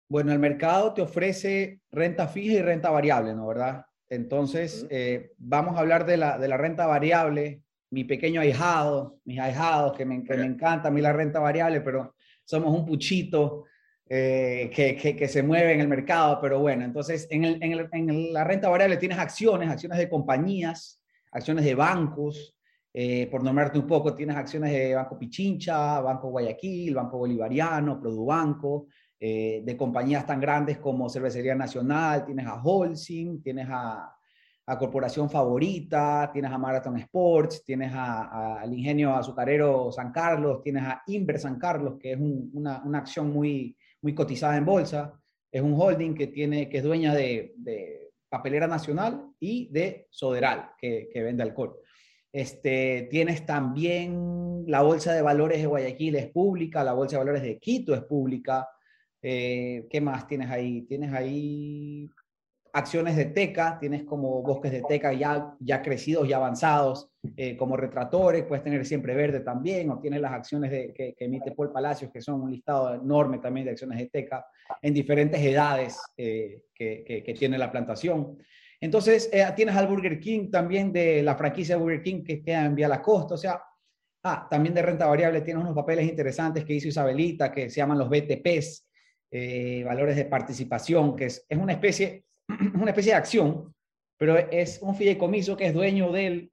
[0.09, 3.47] Bueno, el mercado te ofrece renta fija y renta variable, ¿no?
[3.47, 3.85] ¿Verdad?
[4.09, 7.63] Entonces, eh, vamos a hablar de la, de la renta variable.
[7.89, 11.81] Mi pequeño ahijado, mis ahijados, que me, que me encanta a mí la renta variable,
[11.81, 12.15] pero
[12.45, 13.65] somos un puchito
[14.09, 17.73] eh, que, que, que, se mueve en el mercado, pero bueno, entonces en, el, en,
[17.73, 22.57] el, en, la renta variable tienes acciones, acciones de compañías, acciones de bancos,
[22.93, 28.87] eh, por nombrarte un poco, tienes acciones de Banco Pichincha, Banco Guayaquil, Banco Bolivariano, Produbanco,
[29.19, 34.15] eh, de compañías tan grandes como Cervecería Nacional, tienes a Holcim, tienes a,
[34.69, 41.01] a Corporación Favorita, tienes a Marathon Sports, tienes al Ingenio Azucarero San Carlos, tienes a
[41.07, 45.13] Inver San Carlos, que es un, una, una, acción muy, muy cotizada en bolsa,
[45.49, 50.71] es un holding que, tiene, que es dueña de, de Papelera Nacional y de Soderal,
[50.77, 51.77] que, que, vende alcohol.
[52.31, 57.41] Este, tienes también la Bolsa de Valores de Guayaquil es pública, la Bolsa de Valores
[57.41, 58.67] de Quito es pública.
[59.29, 60.83] Eh, ¿Qué más tienes ahí?
[60.83, 62.09] Tienes ahí
[62.71, 67.75] acciones de teca, tienes como bosques de teca ya, ya crecidos y avanzados, eh, como
[67.75, 71.73] retratores, puedes tener siempre verde también, o tienes las acciones de, que, que, emite Paul
[71.73, 74.45] Palacios, que son un listado enorme también de acciones de teca
[74.81, 78.37] en diferentes edades eh, que, tiene la plantación.
[78.79, 82.75] Entonces, eh, tienes al Burger King también de la franquicia Burger King que queda en
[82.75, 83.61] Vía La Costa, o sea,
[84.23, 87.97] ah, también de renta variable tienes unos papeles interesantes que hizo Isabelita, que se llaman
[87.97, 88.86] los BTPs,
[89.31, 92.27] eh, valores de participación, que es, es una especie
[92.73, 93.73] una especie de acción,
[94.17, 96.51] pero es un fideicomiso que es dueño del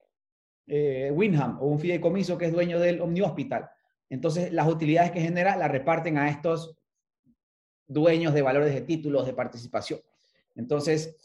[0.66, 3.70] eh, Winham o un fideicomiso que es dueño del Omni Hospital.
[4.10, 6.76] Entonces, las utilidades que genera las reparten a estos
[7.86, 10.00] dueños de valores de títulos de participación.
[10.54, 11.16] Entonces,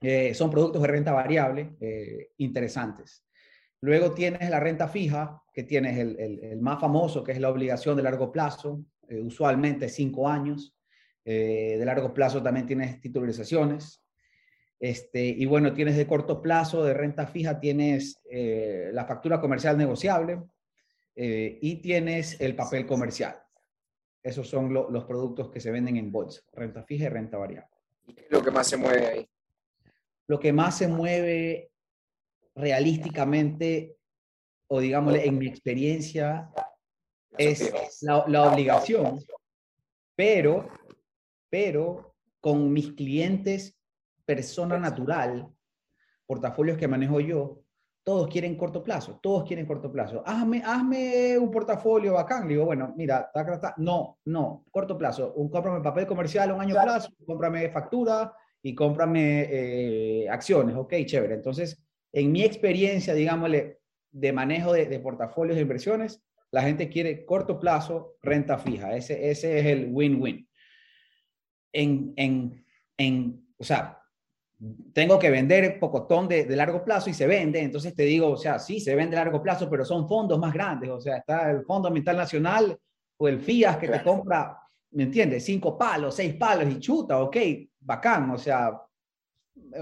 [0.00, 3.24] eh, son productos de renta variable eh, interesantes.
[3.80, 7.50] Luego tienes la renta fija, que tienes el, el, el, más famoso, que es la
[7.50, 10.74] obligación de largo plazo, eh, usualmente cinco años.
[11.24, 14.02] Eh, de largo plazo también tienes titulizaciones.
[14.80, 19.78] Este, y bueno, tienes de corto plazo, de renta fija, tienes eh, la factura comercial
[19.78, 20.42] negociable
[21.14, 23.40] eh, y tienes el papel comercial.
[24.24, 27.70] Esos son lo, los productos que se venden en bolsa, renta fija y renta variable.
[28.06, 29.28] ¿Qué es lo que más se mueve ahí?
[30.26, 31.70] Lo que más se mueve
[32.56, 33.96] realísticamente,
[34.68, 36.50] o digámosle, en mi experiencia,
[37.38, 39.20] es la, la obligación,
[40.14, 40.68] pero,
[41.52, 43.78] pero con mis clientes
[44.24, 45.52] persona natural,
[46.24, 47.60] portafolios que manejo yo,
[48.02, 50.22] todos quieren corto plazo, todos quieren corto plazo.
[50.24, 52.44] Hazme, hazme un portafolio bacán.
[52.44, 55.34] Le digo, bueno, mira, ta, ta, no, no, corto plazo.
[55.34, 60.74] Un, cómprame papel comercial un año plazo, cómprame factura y cómprame eh, acciones.
[60.74, 61.34] Ok, chévere.
[61.34, 63.78] Entonces, en mi experiencia, digámosle,
[64.10, 68.96] de manejo de, de, portafolios de inversiones, la gente quiere corto plazo, renta fija.
[68.96, 70.48] Ese, ese es el win-win.
[71.72, 72.64] En, en,
[72.96, 74.02] en, o sea,
[74.92, 78.36] tengo que vender pocotón de, de, largo plazo y se vende, entonces te digo, o
[78.36, 81.50] sea, sí, se vende a largo plazo, pero son fondos más grandes, o sea, está
[81.50, 82.78] el Fondo Ambiental Nacional
[83.16, 84.02] o el FIAS que claro.
[84.02, 84.58] te compra,
[84.92, 85.44] ¿me entiendes?
[85.44, 87.36] Cinco palos, seis palos y chuta, ok,
[87.80, 88.80] bacán, o sea,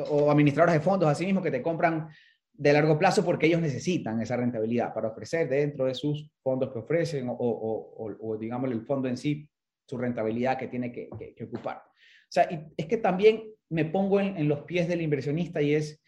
[0.09, 2.09] o administradores de fondos así mismo que te compran
[2.53, 6.79] de largo plazo porque ellos necesitan esa rentabilidad para ofrecer dentro de sus fondos que
[6.79, 9.49] ofrecen o, o, o, o digamos, el fondo en sí,
[9.91, 11.09] su rentabilidad que tiene que,
[11.45, 11.79] ocupar.
[11.79, 16.01] O sea, es que también me pongo en, los pies del inversionista y es,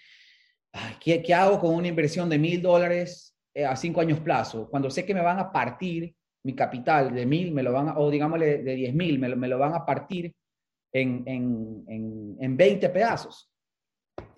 [1.01, 4.71] ¿qué, ¿qué, hago con una inversión de mil dólares eh, a cinco años plazo?
[4.71, 6.14] Cuando sé que me van a partir
[6.45, 9.49] mi capital de mil, me lo van a, o digámosle de diez mil, me me
[9.49, 10.33] lo van a partir
[10.92, 13.51] en, en, en, en 20 pedazos.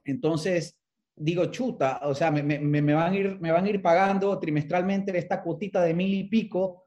[0.05, 0.79] Entonces,
[1.17, 4.39] digo, chuta, o sea, me, me, me, van a ir, me van a ir pagando
[4.39, 6.84] trimestralmente esta cuotita de mil y pico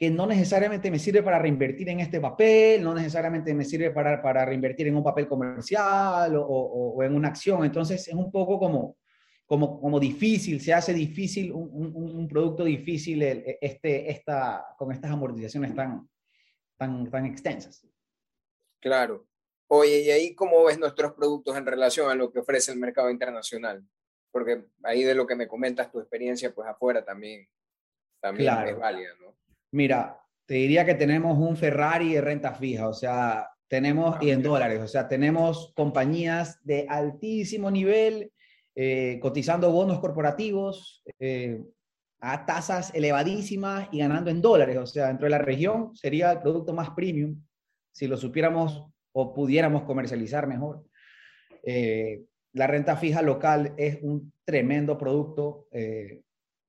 [0.00, 4.22] que no necesariamente me sirve para reinvertir en este papel, no necesariamente me sirve para,
[4.22, 7.66] para reinvertir en un papel comercial o, o, o, en una acción.
[7.66, 8.96] Entonces es un poco como,
[9.44, 15.10] como, como difícil, se hace difícil, un, un, un producto difícil este, esta, con estas
[15.10, 16.08] amortizaciones tan,
[16.78, 17.86] tan, tan extensas.
[18.80, 19.26] Claro.
[19.68, 23.10] Oye, ¿y ahí cómo ves nuestros productos en relación a lo que ofrece el mercado
[23.10, 23.84] internacional?
[24.30, 27.48] porque ahí de lo que me comentas, tu experiencia pues afuera también,
[28.20, 29.36] también es válida, ¿no?
[29.72, 34.42] Mira, te diría que tenemos un Ferrari de renta fija, o sea, tenemos, y en
[34.42, 38.32] dólares, o sea, tenemos compañías de altísimo nivel
[38.74, 41.62] eh, cotizando bonos corporativos eh,
[42.20, 46.40] a tasas elevadísimas y ganando en dólares, o sea, dentro de la región sería el
[46.40, 47.40] producto más premium
[47.92, 50.84] si lo supiéramos o pudiéramos comercializar mejor.
[51.62, 55.68] Eh, la renta fija local es un tremendo producto.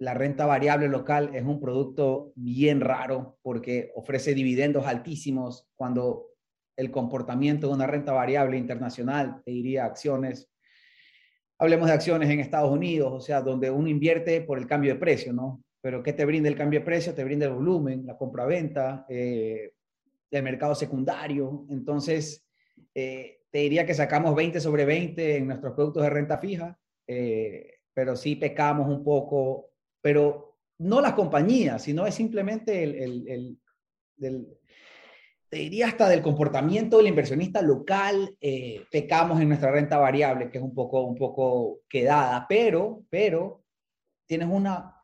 [0.02, 6.30] La renta variable local es un producto bien raro porque ofrece dividendos altísimos cuando
[6.76, 10.50] el comportamiento de una renta variable internacional, te diría acciones.
[11.60, 15.00] Hablemos de acciones en Estados Unidos, o sea, donde uno invierte por el cambio de
[15.00, 15.64] precio, ¿no?
[15.82, 17.14] Pero ¿qué te brinda el cambio de precio?
[17.14, 19.74] Te brinda el volumen, la compra-venta, eh,
[20.32, 21.68] el mercado secundario.
[21.70, 22.44] Entonces,
[22.96, 27.82] eh, te diría que sacamos 20 sobre 20 en nuestros productos de renta fija, eh,
[27.94, 29.71] pero sí pecamos un poco,
[30.02, 33.58] pero no las compañías, sino es simplemente el, el,
[34.20, 34.58] el
[35.50, 40.60] te diría hasta del comportamiento del inversionista local, eh, pecamos en nuestra renta variable, que
[40.60, 43.64] es un poco, un poco quedada, pero, pero
[44.26, 44.96] tienes una,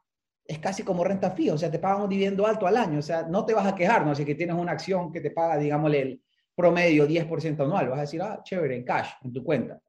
[0.45, 3.01] es casi como renta fija, o sea, te pagan un dividendo alto al año, o
[3.01, 4.11] sea, no te vas a quejar, ¿no?
[4.11, 6.21] Así que tienes una acción que te paga, digámosle, el
[6.55, 9.81] promedio 10% anual, vas a decir, ah, chévere, en cash, en tu cuenta.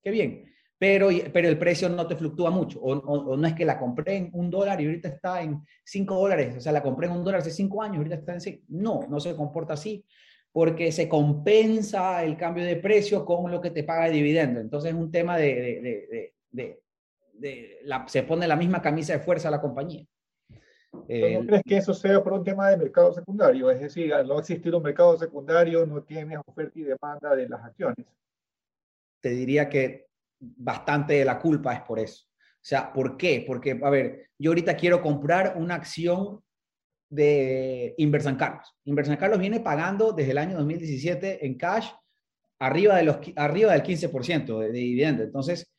[0.00, 0.50] Qué bien
[0.80, 2.80] pero, pero el precio no te fluctúa mucho.
[2.80, 6.56] O, no es que la compré en un dólar y ahorita está en cinco dólares,
[6.56, 8.62] o sea, la compré en un dólar hace cinco años, ahorita está en cinco.
[8.68, 10.02] No, no se comporta así,
[10.50, 14.58] porque se compensa el cambio de precio con lo que te paga de dividendo.
[14.58, 15.54] Entonces es un tema de,
[16.10, 16.82] de, de,
[17.34, 20.06] de la, se pone la misma camisa de fuerza a la compañía.
[20.92, 23.70] ¿No crees que eso sea por un tema de mercado secundario?
[23.70, 27.62] Es decir, al no existir un mercado secundario, no tienes oferta y demanda de las
[27.62, 28.06] acciones.
[29.20, 30.09] Te diría que
[30.40, 32.24] bastante de la culpa es por eso.
[32.26, 33.44] O sea, ¿por qué?
[33.46, 36.42] Porque, a ver, yo ahorita quiero comprar una acción
[37.08, 38.74] de Inversan Carlos.
[38.84, 41.90] Inversan Carlos viene pagando desde el año 2017 en cash
[42.58, 45.22] arriba, de los, arriba del 15% de, de dividendo.
[45.22, 45.70] Entonces,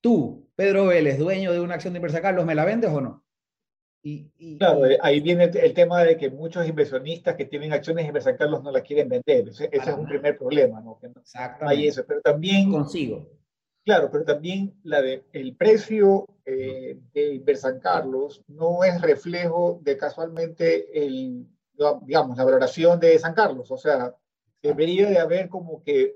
[0.00, 3.24] tú, Pedro Vélez, dueño de una acción de Inversan Carlos, ¿me la vendes o no?
[4.06, 8.08] Y, claro, eh, ahí viene el tema de que muchos inversionistas que tienen acciones de
[8.08, 9.48] Inversan Carlos no la quieren vender.
[9.48, 10.98] Ese, es un primer problema, ¿no?
[11.00, 11.22] Que no,
[11.60, 12.04] hay eso.
[12.06, 12.70] Pero también...
[12.70, 13.43] Consigo
[13.84, 19.98] Claro, pero también la de, el precio eh, de Inversan Carlos no es reflejo de
[19.98, 21.46] casualmente el,
[22.06, 23.70] digamos, la valoración de San Carlos.
[23.70, 24.14] O sea,
[24.62, 26.14] debería de haber como que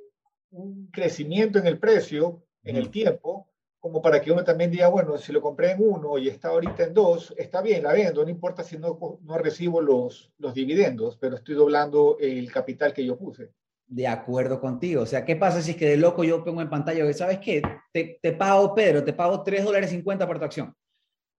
[0.50, 3.50] un crecimiento en el precio, en el tiempo,
[3.80, 6.84] como para que uno también diga, bueno, si lo compré en uno y está ahorita
[6.84, 11.18] en dos, está bien, la vendo, no importa si no, no recibo los, los dividendos,
[11.18, 13.50] pero estoy doblando el capital que yo puse
[13.88, 15.02] de acuerdo contigo.
[15.02, 17.38] O sea, ¿qué pasa si es que de loco yo pongo en pantalla que, ¿sabes
[17.38, 17.62] qué?
[17.92, 20.74] Te, te pago, Pedro, te pago 3 dólares 50 por tu acción.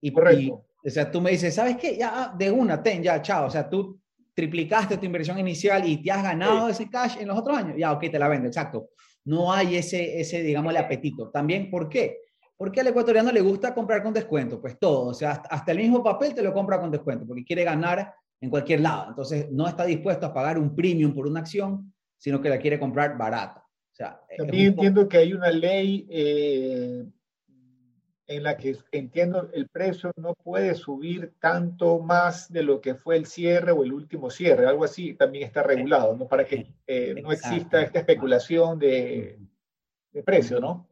[0.01, 0.65] Y, Correcto.
[0.83, 1.95] o sea, tú me dices, ¿sabes qué?
[1.95, 3.47] Ya, de una, ten, ya, chao.
[3.47, 3.99] O sea, tú
[4.33, 7.75] triplicaste tu inversión inicial y te has ganado ese cash en los otros años.
[7.77, 8.89] Ya, ok, te la vendo, exacto.
[9.25, 11.29] No hay ese, ese digamos, el apetito.
[11.29, 12.17] También, ¿por qué?
[12.57, 15.09] Porque al ecuatoriano le gusta comprar con descuento, pues todo.
[15.09, 18.13] O sea, hasta, hasta el mismo papel te lo compra con descuento, porque quiere ganar
[18.41, 19.09] en cualquier lado.
[19.09, 22.77] Entonces, no está dispuesto a pagar un premium por una acción sino que la quiere
[22.77, 23.65] comprar barata.
[23.91, 27.05] O sea, También entiendo que hay una ley eh,
[28.27, 33.17] en la que entiendo el precio no puede subir tanto más de lo que fue
[33.17, 36.27] el cierre o el último cierre, algo así también está regulado, ¿no?
[36.27, 39.39] Para que eh, no exista esta especulación de,
[40.11, 40.87] de precio, ¿no?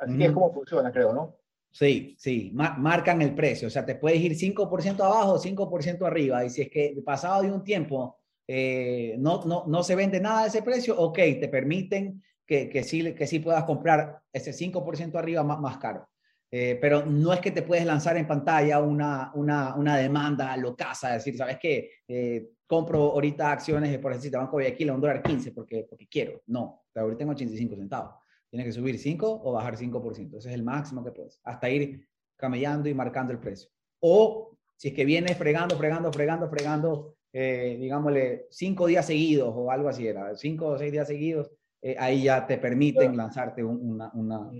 [0.00, 1.36] Así es como funciona, creo, ¿no?
[1.70, 6.50] Sí, sí, marcan el precio, o sea, te puedes ir 5% abajo, 5% arriba, y
[6.50, 10.48] si es que pasado de un tiempo eh, no, no, no se vende nada de
[10.48, 15.42] ese precio, ok, te permiten que, que, sí, que sí puedas comprar ese 5% arriba
[15.42, 16.08] más, más caro.
[16.54, 21.14] Eh, pero no es que te puedes lanzar en pantalla una, una, una demanda locasa,
[21.14, 21.90] decir, ¿sabes qué?
[22.06, 26.42] Eh, compro ahorita acciones, por de Banco Guayaquil a un dólar 15 porque, porque quiero.
[26.46, 28.14] No, ahorita tengo 85 centavos.
[28.50, 30.36] Tienes que subir 5 o bajar 5%.
[30.36, 31.40] Ese es el máximo que puedes.
[31.42, 32.06] Hasta ir
[32.36, 33.70] camellando y marcando el precio.
[34.00, 39.70] O si es que vienes fregando, fregando, fregando, fregando eh, digámosle, cinco días seguidos o
[39.70, 44.10] algo así era, cinco o seis días seguidos, eh, ahí ya te permiten lanzarte una,
[44.12, 44.50] una,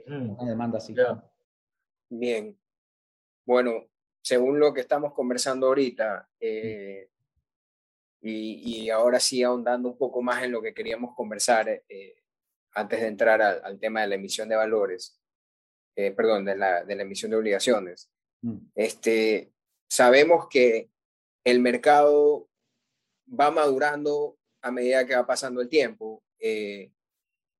[0.46, 0.94] demanda así.
[2.08, 2.58] Bien.
[3.44, 3.72] Bueno,
[4.22, 7.10] según lo que estamos conversando ahorita, eh,
[8.22, 11.82] y, y, ahora sí ahondando un poco más en lo que queríamos conversar
[12.74, 15.20] antes de entrar al, tema de la emisión de valores,
[15.94, 18.10] perdón, de la, de la emisión de obligaciones.
[18.42, 18.58] Mm.
[18.76, 19.52] Este,
[19.88, 20.88] sabemos que
[21.44, 22.48] el mercado
[23.38, 26.92] va madurando a medida que va pasando el tiempo, eh,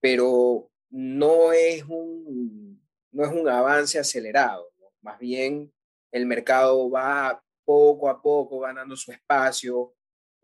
[0.00, 4.70] pero no es un, no es un avance acelerado,
[5.00, 5.72] más bien
[6.12, 9.94] el mercado va poco a poco ganando su espacio.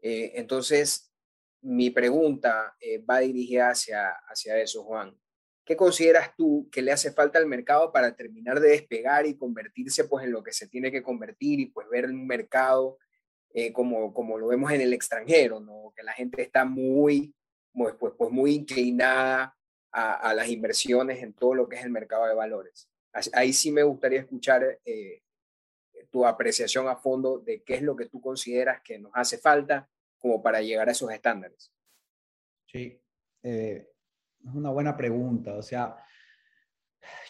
[0.00, 1.12] Eh, entonces,
[1.62, 5.16] mi pregunta eh, va dirigida hacia, hacia eso, Juan.
[5.64, 10.04] ¿Qué consideras tú que le hace falta al mercado para terminar de despegar y convertirse
[10.04, 12.96] pues, en lo que se tiene que convertir y pues, ver un mercado
[13.53, 15.92] eh, como, como lo vemos en el extranjero, ¿no?
[15.96, 17.34] que la gente está muy,
[17.72, 19.57] pues, pues, pues muy inclinada
[19.92, 22.88] a, a, las inversiones en todo lo que es el mercado de valores?
[23.32, 25.22] Ahí sí me gustaría escuchar eh,
[26.11, 29.88] tu apreciación a fondo de qué es lo que tú consideras que nos hace falta
[30.18, 31.72] como para llegar a esos estándares.
[32.66, 33.01] Sí,
[33.42, 33.90] eh,
[34.44, 35.55] es una buena pregunta.
[35.55, 35.96] O sea,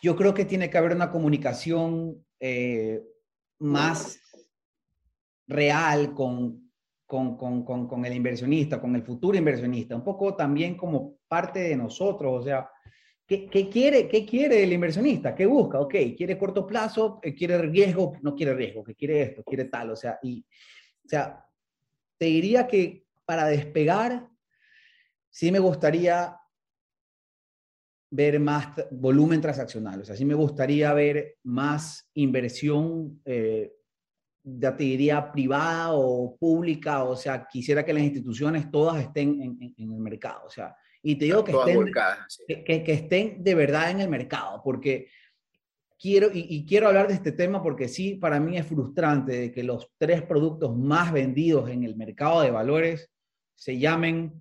[0.03, 3.03] yo creo que tiene que haber una comunicación eh,
[3.59, 4.21] más
[5.49, 6.71] real con,
[7.07, 11.77] con, con, con, el inversionista, con el futuro inversionista, un poco también como parte de
[11.77, 12.41] nosotros.
[12.41, 12.71] O sea,
[13.29, 15.35] ¿Qué, quiere, ¿Qué quiere el inversionista?
[15.35, 15.79] ¿Qué busca?
[15.79, 19.91] Ok, quiere corto plazo, eh, quiere riesgo, no quiere riesgo, que quiere esto, quiere tal,
[19.91, 20.41] o sea, y,
[21.05, 21.45] o sea,
[22.17, 24.27] te diría que para despegar,
[25.29, 26.41] sí me gustaría
[28.11, 33.75] ver más volumen transaccional, o sea, sí me gustaría ver más inversión, eh,
[34.59, 39.75] ya te diría privada o pública, o sea, quisiera que las instituciones todas estén en,
[39.77, 43.91] en el mercado, o sea, y te digo que estén, que, que, estén de verdad
[43.91, 45.09] en el mercado, porque
[45.99, 49.63] quiero, y, quiero hablar de este tema porque sí, para mí es frustrante de que
[49.63, 53.11] los tres productos más vendidos en el mercado de valores
[53.55, 54.41] se llamen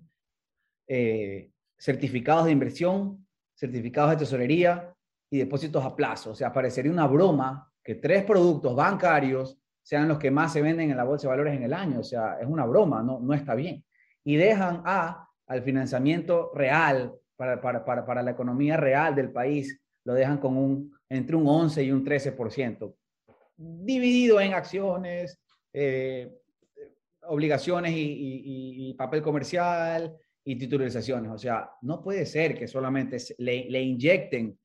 [0.86, 4.94] eh, certificados de inversión, certificados de tesorería
[5.30, 6.30] y depósitos a plazo.
[6.30, 9.58] O sea, parecería una broma que tres productos bancarios
[9.88, 12.00] sean los que más se venden en la bolsa de valores en el año.
[12.00, 13.82] O sea, es una broma, no, no está bien.
[14.22, 19.80] Y dejan a al financiamiento real para, para, para, para, la economía real del país,
[20.04, 22.94] lo dejan con un, entre un 11 y un 13%,
[23.56, 25.40] dividido en acciones,
[25.72, 26.36] eh,
[27.22, 30.14] obligaciones y, papel comercial
[30.44, 31.32] y titularizaciones.
[31.32, 34.58] O sea, no puede ser que solamente le, le inyecten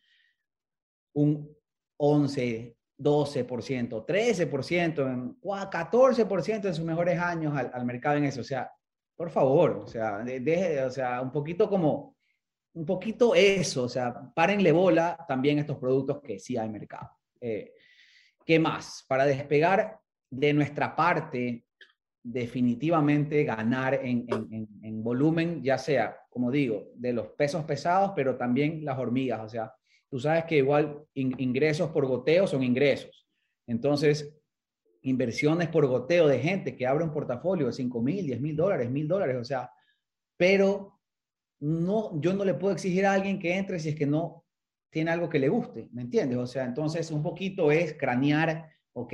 [1.14, 1.50] un
[1.96, 8.42] 11, 12%, 13%, 14% en sus mejores años al, al mercado en eso.
[8.42, 8.72] O sea,
[9.16, 12.16] por favor, o sea, deje, o sea, un poquito como,
[12.74, 17.12] un poquito eso, o sea, párenle bola también estos productos que sí hay mercado.
[17.40, 17.74] Eh,
[18.46, 19.06] ¿Qué más?
[19.08, 20.00] Para despegar
[20.30, 21.66] de nuestra parte,
[22.24, 28.38] definitivamente ganar en, en, en, volumen, ya sea, como digo, de los pesos pesados, pero
[28.38, 29.42] también las hormigas.
[29.42, 29.74] O sea,
[30.14, 33.28] tú sabes que igual ingresos por goteo son ingresos.
[33.66, 34.32] Entonces,
[35.02, 38.92] inversiones por goteo de gente que abre un portafolio de 5 mil, 10 mil dólares,
[38.92, 39.72] mil dólares, o sea,
[40.38, 41.00] pero
[41.62, 44.46] no, yo no le puedo exigir a alguien que entre si es que no
[44.92, 46.38] tiene algo que le guste, ¿me entiendes?
[46.38, 49.14] O sea, entonces un poquito es cranear, ok,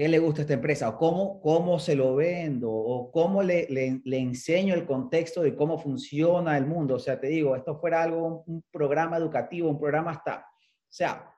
[0.00, 0.88] ¿qué le gusta esta empresa?
[0.88, 5.54] O cómo, cómo se lo vendo, o cómo le, le, le enseño el contexto de
[5.54, 6.94] cómo funciona el mundo.
[6.94, 11.30] O sea, te digo, esto fuera algo, un programa educativo, un programa hasta, o sea,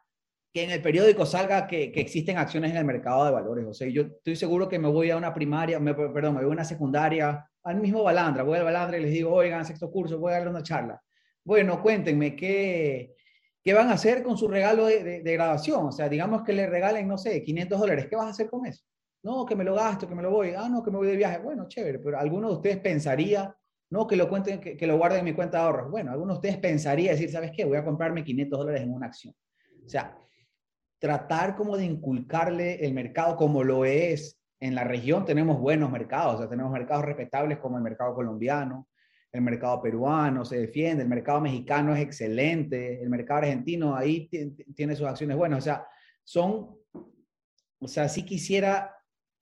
[0.55, 3.67] que en el periódico salga que, que, existen acciones en el mercado de valores.
[3.67, 6.51] O sea, yo estoy seguro que me voy a una primaria, me, perdón, me voy
[6.51, 10.21] a una secundaria, al mismo Balandra, voy al Balandra y les digo, oigan, sexto curso,
[10.21, 11.03] voy a darle una charla.
[11.43, 13.17] Bueno, cuéntenme qué,
[13.63, 15.87] qué van a hacer con su regalo de, de, graduación.
[15.87, 18.07] O sea, digamos que le regalen, no sé, 500 dólares.
[18.09, 18.85] ¿Qué vas a hacer con eso?
[19.23, 20.55] No, que me lo gasto, que me lo voy.
[20.57, 21.39] Ah, no, que me voy de viaje.
[21.39, 23.55] Bueno, chévere, pero alguno de ustedes pensaría,
[23.91, 25.91] no, que lo cuenten, que, que lo guarden en mi cuenta de ahorros.
[25.91, 27.65] Bueno, alguno de ustedes pensaría decir, ¿sabes qué?
[27.65, 29.35] Voy a comprarme 500 dólares en una acción.
[29.85, 30.17] O sea,
[31.03, 34.39] tratar como de inculcarle el mercado como lo es.
[34.61, 38.87] En la región tenemos buenos mercados, o sea, tenemos mercados respetables como el mercado colombiano,
[39.33, 44.29] el mercado peruano se defiende, el mercado mexicano es excelente, el mercado argentino ahí
[44.75, 45.87] tiene sus acciones buenas, o sea,
[46.23, 46.77] son,
[47.81, 48.95] o sea, sí quisiera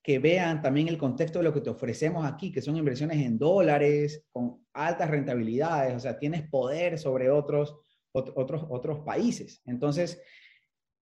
[0.03, 3.38] que vean también el contexto de lo que te ofrecemos aquí, que son inversiones en
[3.38, 7.76] dólares, con altas rentabilidades, o sea, tienes poder sobre otros,
[8.12, 9.61] otros, otros países.
[9.66, 10.22] Entonces,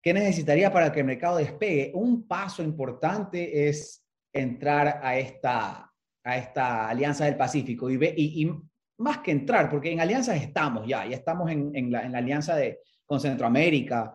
[0.03, 1.91] ¿Qué necesitaría para que el mercado despegue?
[1.95, 5.93] Un paso importante es entrar a esta,
[6.25, 8.51] a esta Alianza del Pacífico y, y,
[8.99, 12.19] más que entrar, porque en alianzas estamos ya, ya estamos en, en, la, en la,
[12.19, 14.15] alianza de, con Centroamérica,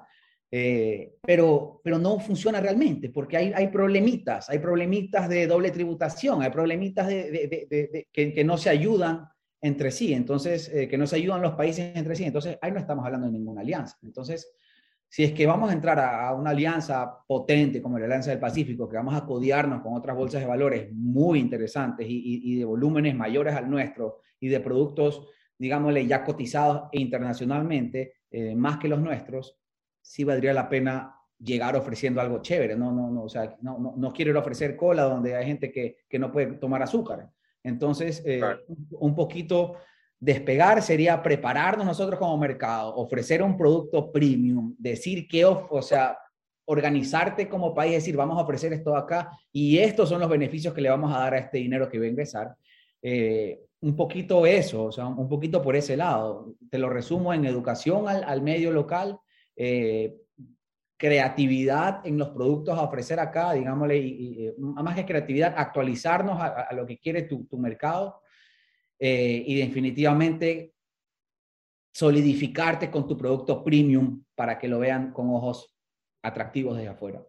[0.51, 6.41] eh, pero, pero no funciona realmente, porque hay, hay problemitas, hay problemitas de doble tributación,
[6.41, 9.27] hay problemitas de, de, de que, que, no se ayudan
[9.61, 12.79] entre sí, entonces, eh, que no se ayudan los países entre sí, entonces ahí no
[12.79, 13.97] estamos hablando de ninguna alianza.
[14.03, 14.53] Entonces,
[15.13, 18.89] si es que vamos a entrar a, una alianza potente como la Alianza del Pacífico,
[18.89, 23.53] que vamos a codiarnos con otras bolsas de valores muy interesantes y, de volúmenes mayores
[23.53, 29.59] al nuestro y de productos, digámosle, ya cotizados internacionalmente, eh, más que los nuestros,
[30.01, 32.75] sí valdría la pena llegar ofreciendo algo chévere.
[32.75, 35.45] No, no, no, o sea, no, no, no quiero ir a ofrecer cola donde hay
[35.45, 37.29] gente que, que no puede tomar azúcar.
[37.61, 38.41] Entonces, eh,
[38.99, 39.75] un poquito
[40.23, 46.17] despegar sería prepararnos nosotros como mercado, ofrecer un producto premium, decir que, o sea,
[46.65, 50.79] organizarte como país, decir, vamos a ofrecer esto acá y estos son los beneficios que
[50.79, 52.55] le vamos a dar a este dinero que va a ingresar.
[53.01, 56.55] Eh, un poquito eso, o sea, un poquito por ese lado.
[56.69, 59.19] Te lo resumo en educación al, medio local,
[59.57, 60.15] eh,
[60.95, 66.69] creatividad en los productos a ofrecer acá, digámosle, y, eh, más que creatividad, actualizarnos a,
[66.71, 68.21] lo que quiere tu, mercado
[69.05, 70.73] y definitivamente
[71.93, 75.75] solidificarte con tu producto premium para que lo vean con ojos
[76.23, 77.25] atractivos desde afuera.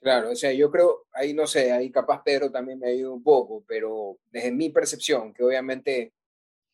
[0.00, 3.22] Claro, o sea, yo creo, ahí no sé, ahí capaz Pedro también me ayuda un
[3.22, 6.14] poco, pero desde mi percepción, que obviamente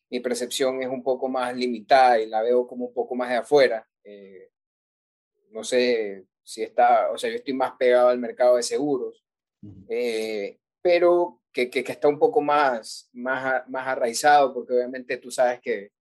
[0.09, 3.35] mi percepción es un poco más limitada y la veo como un poco más de
[3.35, 4.49] afuera, eh,
[5.51, 9.21] no sé si está, o sea, yo estoy más pegado al mercado de seguros,
[9.89, 15.59] eh, pero que, que, está un poco más, más, más arraizado, porque obviamente tú sabes
[15.59, 15.91] que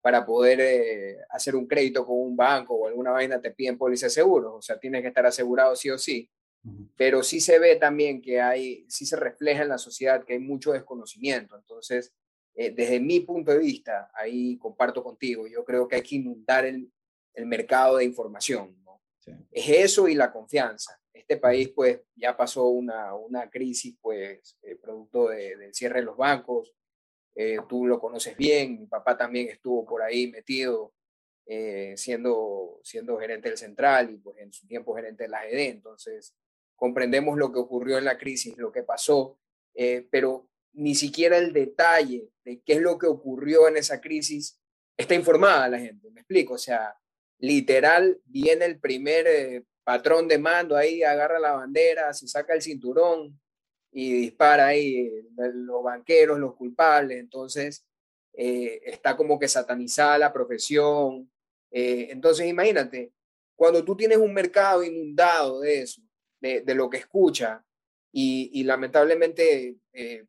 [0.00, 4.06] para poder eh, hacer un crédito con un banco o alguna vaina te piden póliza
[4.06, 6.30] de seguros, o sea, tienes que estar asegurado sí o sí.
[6.96, 10.38] Pero sí se ve también que hay, sí se refleja en la sociedad que hay
[10.38, 11.56] mucho desconocimiento.
[11.56, 12.12] Entonces,
[12.54, 16.64] eh, desde mi punto de vista, ahí comparto contigo, yo creo que hay que inundar
[16.64, 16.92] el,
[17.34, 18.76] el mercado de información.
[19.50, 21.01] Es eso y la confianza.
[21.12, 26.06] Este país, pues, ya pasó una, una crisis, pues, eh, producto de, del cierre de
[26.06, 26.74] los bancos.
[27.34, 30.92] Eh, tú lo conoces bien, mi papá también estuvo por ahí metido
[31.96, 35.68] siendo, siendo gerente del central y pues en su tiempo gerente de la GD.
[35.68, 36.34] Entonces,
[36.82, 39.38] comprendemos lo que ocurrió en la crisis, lo que pasó,
[39.72, 44.60] eh, pero ni siquiera el detalle de qué es lo que ocurrió en esa crisis
[44.96, 46.92] está informada la gente, me explico, o sea,
[47.38, 52.62] literal viene el primer eh, patrón de mando ahí, agarra la bandera, se saca el
[52.62, 53.38] cinturón
[53.90, 55.24] y dispara ahí eh,
[55.54, 57.86] los banqueros, los culpables, entonces
[58.34, 61.30] está como que satanizada la profesión.
[61.70, 63.12] entonces imagínate,
[63.54, 66.00] cuando tú tienes un mercado inundado de eso,
[66.42, 67.64] de, lo que escucha
[68.12, 70.24] y, lamentablemente eh,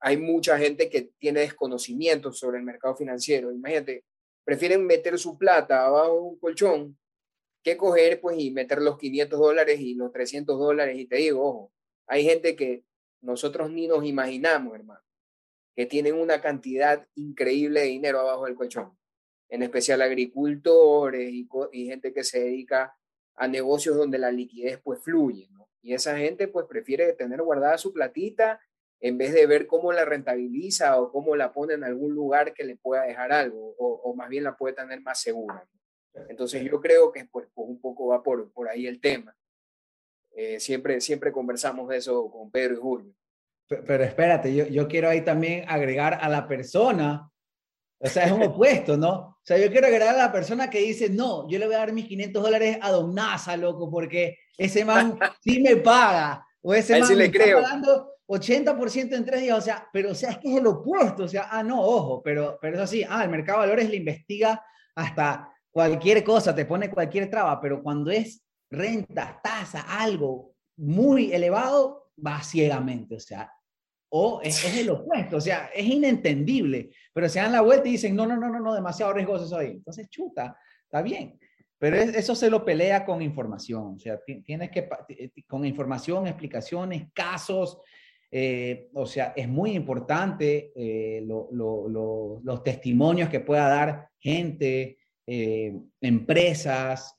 [0.00, 3.50] hay mucha gente que tiene desconocimiento sobre el mercado financiero.
[3.50, 4.04] Imagínate,
[4.44, 6.96] prefieren meter su plata abajo un colchón
[7.64, 10.98] que coger pues y meter los 500 dólares y los 300 dólares.
[10.98, 11.72] Y te digo, ojo,
[12.06, 12.84] hay gente que
[13.22, 15.00] nosotros ni nos imaginamos, hermano,
[15.74, 18.96] que tienen una cantidad increíble de dinero abajo del colchón,
[19.48, 21.48] en especial agricultores y,
[21.86, 22.96] gente que se dedica
[23.34, 25.48] a negocios donde la liquidez pues fluye.
[25.80, 28.60] Y esa gente pues prefiere tener guardada su platita
[29.00, 32.64] en vez de ver cómo la rentabiliza o cómo la pone en algún lugar que
[32.64, 35.66] le pueda dejar algo o, más bien la puede tener más segura.
[36.28, 39.36] Entonces yo creo que pues, pues, un poco va por, por ahí el tema.
[40.30, 43.14] Eh, siempre, siempre conversamos de eso con Pedro y Julio.
[43.66, 47.32] Pero, espérate, yo, yo quiero ahí también agregar a la persona
[48.04, 49.12] o sea, es un opuesto, ¿no?
[49.12, 51.78] O sea, yo quiero agregar a la persona que dice, no, yo le voy a
[51.78, 56.46] dar mis 500 dólares a Don Nasa, loco, porque ese man sí me paga.
[56.62, 59.58] O ese man me está pagando 80% en tres días.
[59.58, 61.24] O sea, pero o sea, es que es el opuesto.
[61.24, 63.96] O sea, ah, no, ojo, pero, pero eso sí, ah, el mercado de valores le
[63.96, 64.62] investiga
[64.94, 72.12] hasta cualquier cosa, te pone cualquier traba, pero cuando es renta, tasa, algo muy elevado,
[72.24, 73.16] va ciegamente.
[73.16, 73.50] O sea,
[74.08, 78.14] o es, el opuesto, o sea, es inentendible, pero se dan la vuelta y dicen,
[78.14, 79.72] no, no, no, no, no, demasiado riesgoso ahí.
[79.72, 81.40] Entonces, chuta, está bien,
[81.76, 84.88] pero eso se lo pelea con información, o sea, tienes que,
[85.48, 87.80] con información, explicaciones, casos,
[88.30, 97.14] eh, o sea, es muy importante eh, los testimonios que pueda dar gente, eh, empresas,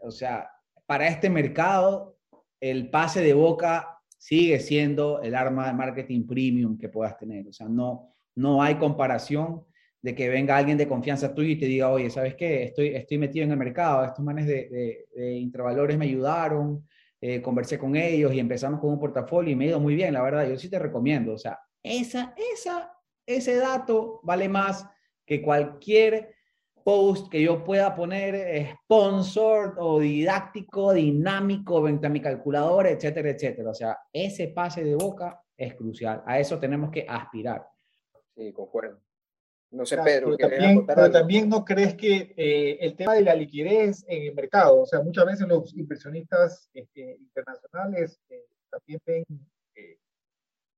[0.00, 0.50] o sea,
[0.86, 2.18] para este mercado,
[2.60, 7.46] el pase de boca sigue siendo el arma de marketing premium que puedas tener.
[7.46, 9.64] O sea, no, no hay comparación
[10.00, 12.64] de que venga alguien de confianza tuyo y te diga, oye, ¿sabes qué?
[12.64, 16.86] Estoy, estoy metido en el mercado, estos manes de, de, intravalores me ayudaron,
[17.20, 20.12] eh, conversé con ellos y empezamos con un portafolio y me ha ido muy bien,
[20.12, 21.32] la verdad, yo sí te recomiendo.
[21.32, 22.92] O sea, esa, esa,
[23.26, 24.86] ese dato vale más
[25.24, 26.34] que cualquier
[26.84, 33.70] post que yo pueda poner sponsor o didáctico, dinámico, venta mi calculadora, etcétera, etcétera.
[33.70, 36.22] O sea, ese pase de boca es crucial.
[36.26, 37.66] A eso tenemos que aspirar.
[38.36, 39.00] Sí, concuerdo.
[39.70, 43.34] No sé, Pedro, pero, también, pero también, no crees que eh, el tema de la
[43.34, 49.24] liquidez en el mercado, o sea, muchas veces los inversionistas este, internacionales eh, también ven
[49.74, 49.98] eh,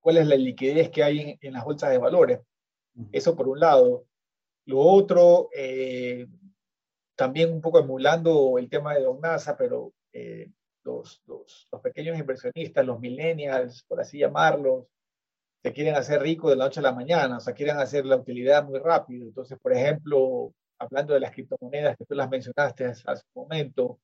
[0.01, 2.41] cuál es la liquidez que hay en, en las bolsas de valores.
[3.13, 4.07] Eso por un lado.
[4.67, 6.27] Lo otro, eh,
[7.17, 10.51] también un poco emulando el tema de Don NASA, pero eh,
[10.85, 14.87] los, los, pequeños inversionistas, los millennials, por así llamarlos,
[15.63, 18.17] se quieren hacer ricos de la noche a la mañana, o sea, quieren hacer la
[18.17, 19.25] utilidad muy rápido.
[19.27, 23.99] Entonces, por ejemplo, hablando de las criptomonedas que tú las mencionaste hace un momento,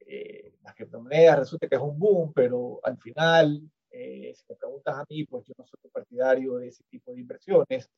[0.00, 3.60] eh, las criptomonedas resulta que es un boom, pero al final,
[3.90, 7.20] eh, si me preguntas a mí, pues yo no soy partidario de ese tipo de
[7.20, 7.88] inversiones,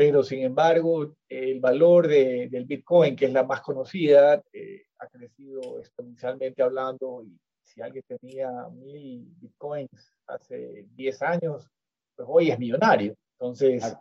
[0.00, 5.06] pero sin embargo, el valor de, del Bitcoin, que es la más conocida, eh, ha
[5.08, 11.70] crecido exponencialmente hablando y si alguien tenía mil Bitcoins hace 10 años,
[12.16, 13.14] pues hoy es millonario.
[13.38, 13.94] Entonces,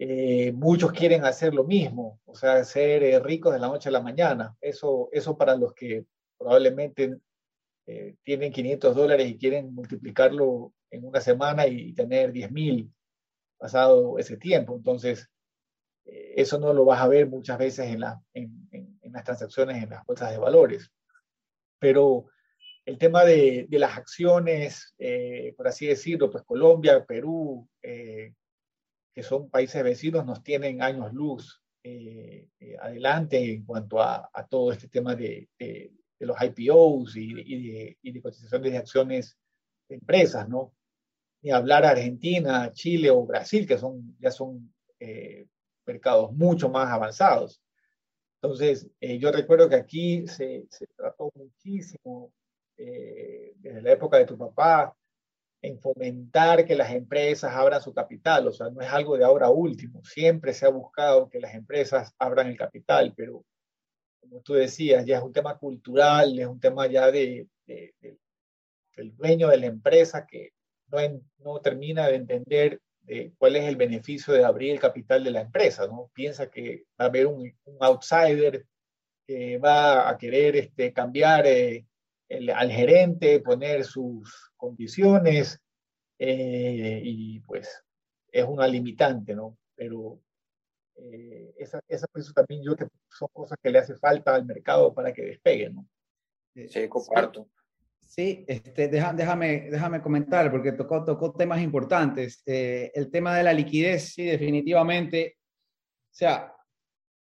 [0.00, 4.02] eh, muchos quieren hacer lo mismo, o sea, ser ricos de la noche a la
[4.02, 4.56] mañana.
[4.60, 7.18] Eso, eso para los que probablemente
[7.86, 12.92] eh, tienen 500 dólares y quieren multiplicarlo en una semana y tener 10 mil
[13.58, 14.76] pasado ese tiempo.
[14.76, 15.28] Entonces,
[16.04, 18.68] eh, eso no lo vas a ver muchas veces en, la, en,
[19.02, 20.90] las transacciones en las bolsas de valores.
[21.78, 22.26] Pero
[22.84, 29.82] el tema de, las acciones, eh, por así decirlo, pues Colombia, Perú, que son países
[29.82, 31.62] vecinos, nos tienen años luz
[32.80, 35.48] adelante en cuanto a, todo este tema de,
[36.18, 39.38] de los IPOs y, de, y de cotizaciones de acciones
[39.88, 40.74] de empresas, ¿no?
[41.42, 45.46] Ni hablar Argentina, Chile o Brasil, que son, ya son eh,
[45.86, 47.60] mercados mucho más avanzados.
[48.40, 52.32] Entonces, eh, yo recuerdo que aquí se, se trató muchísimo,
[52.76, 54.94] eh, desde la época de tu papá,
[55.60, 58.46] en fomentar que las empresas abran su capital.
[58.46, 60.04] O sea, no es algo de ahora último.
[60.04, 63.44] Siempre se ha buscado que las empresas abran el capital, pero
[64.20, 69.48] como tú decías, ya es un tema cultural, es un tema ya de, del dueño
[69.48, 70.52] de la empresa que
[70.88, 70.98] no,
[71.38, 75.40] no termina de entender de cuál es el beneficio de abrir el capital de la
[75.40, 76.10] empresa, ¿no?
[76.12, 78.66] Piensa que va a haber un, outsider
[79.26, 81.86] que va a querer este, cambiar eh,
[82.54, 85.58] al gerente, poner sus condiciones
[86.18, 87.82] eh, y pues
[88.30, 89.56] es una limitante, ¿no?
[89.74, 90.20] Pero
[90.96, 94.92] eh, esa, esa pienso también yo que son cosas que le hace falta al mercado
[94.92, 95.86] para que despegue, ¿no?
[96.54, 97.48] Sí, comparto.
[98.08, 102.42] Sí, este, déjame, déjame comentar, porque tocó, tocó temas importantes.
[102.46, 105.36] Eh, el tema de la liquidez, sí, definitivamente.
[106.10, 106.52] O sea,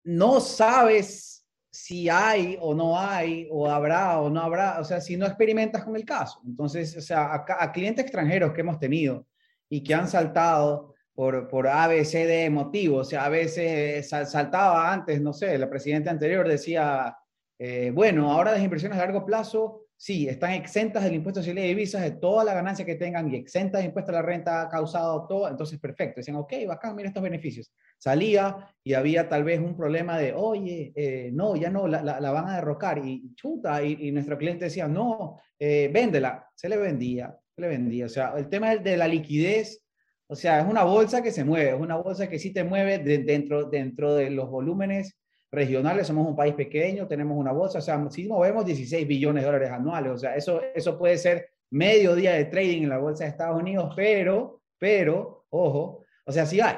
[0.03, 5.15] no sabes si hay o no hay, o habrá o no habrá, o sea, si
[5.17, 6.41] no experimentas con el caso.
[6.45, 9.25] Entonces, o sea, a, a clientes extranjeros que hemos tenido
[9.69, 13.07] y que han saltado por, por A, B, motivos.
[13.07, 17.15] O sea, a veces saltaba antes, no sé, la presidenta anterior decía,
[17.57, 21.61] eh, bueno, ahora las inversiones a largo plazo, sí, están exentas del impuesto social de
[21.61, 25.25] divisas de toda la ganancia que tengan y exentas de impuesto a la renta causado
[25.27, 26.19] todo, entonces perfecto.
[26.19, 27.71] Decían, ok, bacán, mira estos beneficios.
[27.97, 32.31] Salía y había tal vez un problema de, oye, eh, no, ya no, la, la,
[32.31, 37.33] van a derrocar y chuta, y, nuestro cliente decía, no, eh, véndela, se le vendía,
[37.55, 38.05] se le vendía.
[38.07, 39.85] O sea, el tema de la liquidez
[40.27, 42.97] o sea, es una bolsa que se mueve, es una bolsa que sí te mueve
[42.99, 45.15] dentro, dentro de los volúmenes
[45.53, 46.07] regionales.
[46.07, 49.71] Somos un país pequeño, tenemos una bolsa, o sea, si movemos 16 billones de dólares
[49.71, 53.29] anuales, o sea, eso, eso puede ser medio día de trading en la bolsa de
[53.29, 56.75] Estados Unidos, pero, pero, ojo, o sea, sí hay,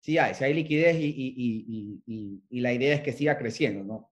[0.00, 3.82] sí hay, sí hay liquidez y, y, y, y la idea es que siga creciendo,
[3.82, 4.10] ¿no?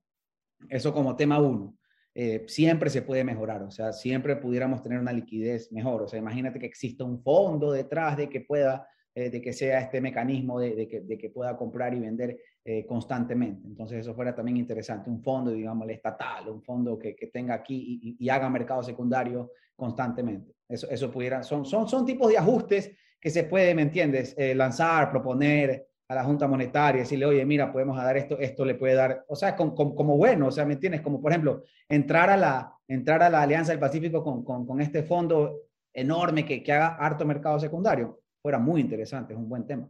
[0.69, 1.77] Eso como tema uno.
[2.19, 6.19] Eh, siempre se puede mejorar, o sea, siempre pudiéramos tener una liquidez mejor, o sea,
[6.19, 10.59] imagínate que exista un fondo detrás de que pueda, eh, de que sea este mecanismo
[10.59, 12.39] de, que, de, que, pueda comprar y vender
[12.69, 13.67] eh, constantemente.
[13.69, 18.17] Entonces eso fuera también interesante, un fondo, digamos, estatal, un fondo que, que tenga aquí
[18.19, 20.53] y, haga mercado secundario constantemente.
[20.69, 22.91] Eso, eso pudiera, son, son, son tipos de ajustes
[23.21, 24.35] que se puede, ¿me entiendes?
[24.57, 28.95] lanzar, proponer, a la Junta Monetaria, decirle, oye, mira, podemos dar esto, esto le puede
[28.95, 31.01] dar, o sea, como, como, bueno, o sea, ¿me entiendes?
[31.01, 34.81] Como por ejemplo, entrar a la, entrar a la Alianza del Pacífico con, con, con
[34.81, 35.62] este fondo
[35.93, 39.89] enorme que, que, haga harto mercado secundario, fuera muy interesante, es un buen tema.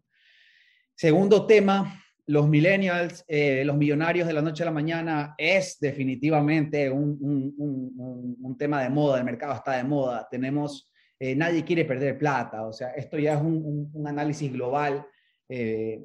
[0.95, 6.91] Segundo tema, los millennials, eh, los millonarios de la noche a la mañana, es definitivamente
[6.91, 11.85] un, un, un, tema de moda, el mercado está de moda, tenemos, eh, nadie quiere
[11.85, 15.07] perder plata, o sea, esto ya es un, análisis global
[15.49, 16.03] eh,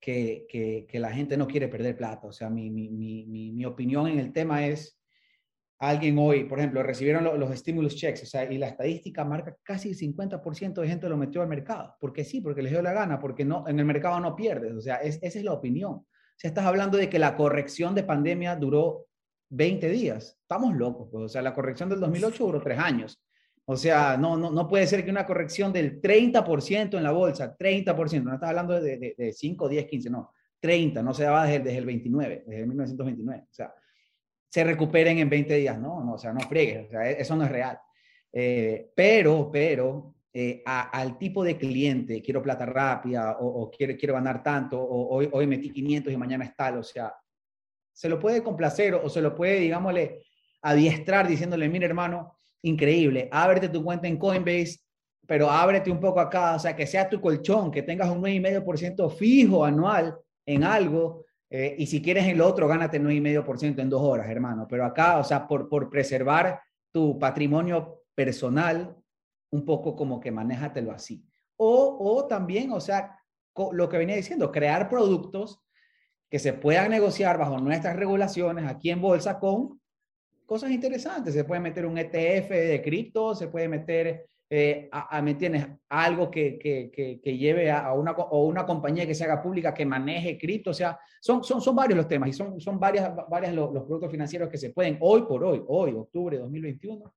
[0.00, 2.28] que, que, que, la gente no quiere perder plata.
[2.28, 4.95] O sea, mi, mi, mi, mi, opinión en el tema es,
[5.78, 9.56] alguien hoy, por ejemplo, recibieron los, los stimulus checks, o sea, y la estadística marca
[9.62, 11.96] casi el 50% de gente lo metió al mercado.
[12.00, 12.40] porque sí?
[12.40, 14.72] Porque les dio la gana, porque no, en el mercado no pierdes.
[14.74, 15.92] O sea, es, esa es la opinión.
[15.92, 19.06] O sea, estás hablando de que la corrección de pandemia duró
[19.50, 20.38] 20 días.
[20.40, 21.24] Estamos locos, pues.
[21.24, 23.22] O sea, la corrección del 2008 duró tres años.
[23.68, 27.56] O sea, no, no, no puede ser que una corrección del 30% en la bolsa,
[27.56, 31.44] 30%, no estás hablando de, de, de 5, 10, 15, no, 30, no se daba
[31.46, 33.42] desde, desde, el 29, desde 1929.
[33.42, 33.74] O sea,
[34.48, 35.78] se recuperen en 20 días.
[35.78, 37.78] No, no, o sea, no friegues, e, eso no es real.
[38.32, 44.42] Eh, pero, pero, eh, al tipo de cliente, quiero plata rápida o, quiero, quiero ganar
[44.42, 47.14] tanto, o hoy, hoy metí 500 y mañana es tal, o sea,
[47.92, 50.22] se lo puede complacer o, se lo puede, digámosle,
[50.60, 54.80] adiestrar diciéndole, mira hermano, increíble, ábrete tu cuenta en Coinbase,
[55.26, 59.10] pero ábrete un poco acá, o sea, que sea tu colchón, que tengas un 9,5%
[59.16, 64.02] fijo anual en algo, eh, y si quieres en lo otro, gánate 9,5% en dos
[64.02, 64.66] horas, hermano.
[64.68, 66.60] Pero acá, o sea, por, por preservar
[66.92, 68.96] tu patrimonio personal,
[69.50, 71.24] un poco como que manéjatelo así.
[71.56, 73.18] O, o también, o sea,
[73.72, 75.62] lo que venía diciendo, crear productos
[76.28, 79.80] que se puedan negociar bajo nuestras regulaciones aquí en bolsa con
[80.44, 81.34] cosas interesantes.
[81.34, 85.66] Se puede meter un ETF de cripto, se puede meter eh, a, ¿me entiendes?
[85.88, 89.84] Algo que, que, que, lleve a, una, o una compañía que se haga pública que
[89.84, 93.52] maneje cripto, o sea, son, son, son varios los temas y son, son varias, varias
[93.52, 97.12] los, los, productos financieros que se pueden hoy por hoy, hoy, octubre de 2021,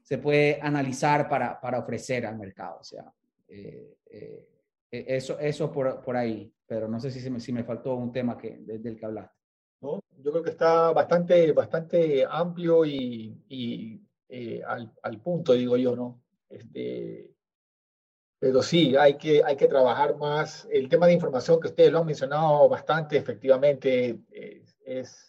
[0.00, 3.12] se puede analizar para, para ofrecer al mercado, o sea,
[3.48, 4.46] eh, eh,
[4.90, 8.38] eso, eso por, por, ahí, pero no sé si, me, si me faltó un tema
[8.38, 9.36] que, del que hablaste.
[9.80, 14.00] No, yo creo que está bastante, bastante amplio y, y
[14.66, 16.20] al, al punto, digo yo, ¿no?
[16.48, 17.30] Este,
[18.38, 20.68] pero sí, hay que, hay que trabajar más.
[20.70, 24.20] El tema de información que ustedes lo han mencionado bastante, efectivamente,
[24.84, 25.24] es,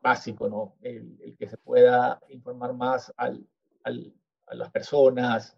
[0.00, 0.76] básico, ¿no?
[0.82, 3.46] El, que se pueda informar más al,
[3.84, 5.56] a las personas.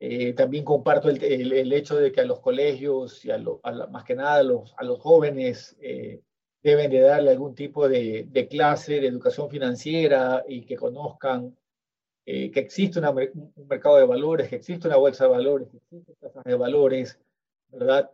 [0.00, 3.38] Eh, también comparto el, el, hecho de que a los colegios y a,
[3.90, 6.22] más que nada a los, a los jóvenes eh,
[6.62, 11.56] deben de darle algún tipo de, de clase de educación financiera y que conozcan
[12.26, 16.14] eh, que existe un mercado de valores, que existe una bolsa de valores, que existen
[16.18, 17.20] tasas de valores,
[17.68, 18.10] ¿verdad?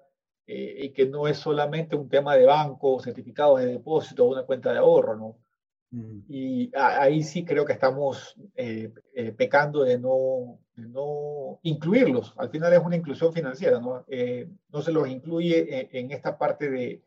[0.49, 4.43] Eh, y que no es solamente un tema de banco, certificados de depósito o una
[4.43, 5.37] cuenta de ahorro, ¿no?
[6.29, 8.93] Y ahí sí creo que estamos eh,
[9.37, 12.33] pecando de no, no incluirlos.
[12.37, 14.05] Al final es una inclusión financiera, ¿no?
[14.69, 17.03] no se los incluye en, esta parte de,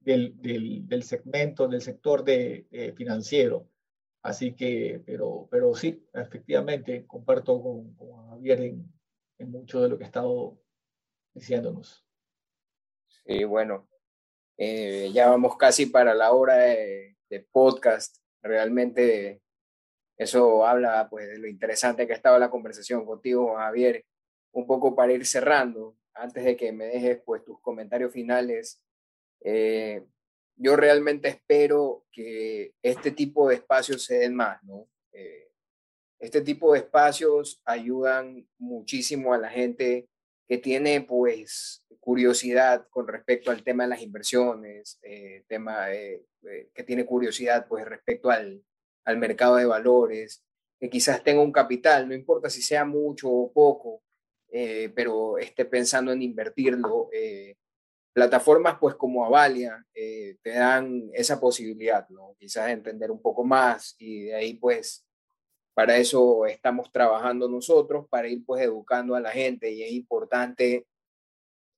[0.00, 2.66] del, del, del, segmento, del sector de,
[2.96, 3.68] financiero.
[4.26, 7.96] Así que, pero, pero sí, efectivamente, comparto con,
[8.30, 10.58] Javier en, mucho de lo que ha estado
[11.32, 12.04] diciéndonos.
[13.24, 13.88] Sí, bueno,
[14.58, 17.16] eh, ya vamos casi para la hora de,
[17.52, 18.16] podcast.
[18.42, 19.42] Realmente
[20.16, 24.04] eso habla pues de lo interesante que ha estado la conversación contigo, Javier.
[24.50, 28.82] Un poco para ir cerrando, antes de que me dejes pues tus comentarios finales.
[29.44, 30.04] Eh,
[30.56, 34.88] yo realmente espero que este tipo de espacios se den más, ¿no?
[35.12, 35.50] Eh,
[36.18, 40.08] este tipo de espacios ayudan muchísimo a la gente
[40.48, 47.04] que tiene, pues, curiosidad con respecto al tema de las inversiones, eh, tema que tiene
[47.04, 48.62] curiosidad, pues, respecto al,
[49.04, 50.44] al mercado de valores,
[50.78, 54.02] que quizás tenga un capital, no importa si sea mucho o poco,
[54.48, 57.08] eh, pero esté pensando en invertirlo
[58.16, 62.34] plataformas pues como Avalia eh, te dan esa posibilidad, ¿no?
[62.38, 65.06] Quizás entender un poco más y de ahí pues
[65.74, 70.86] para eso estamos trabajando nosotros, para ir pues educando a la gente y es importante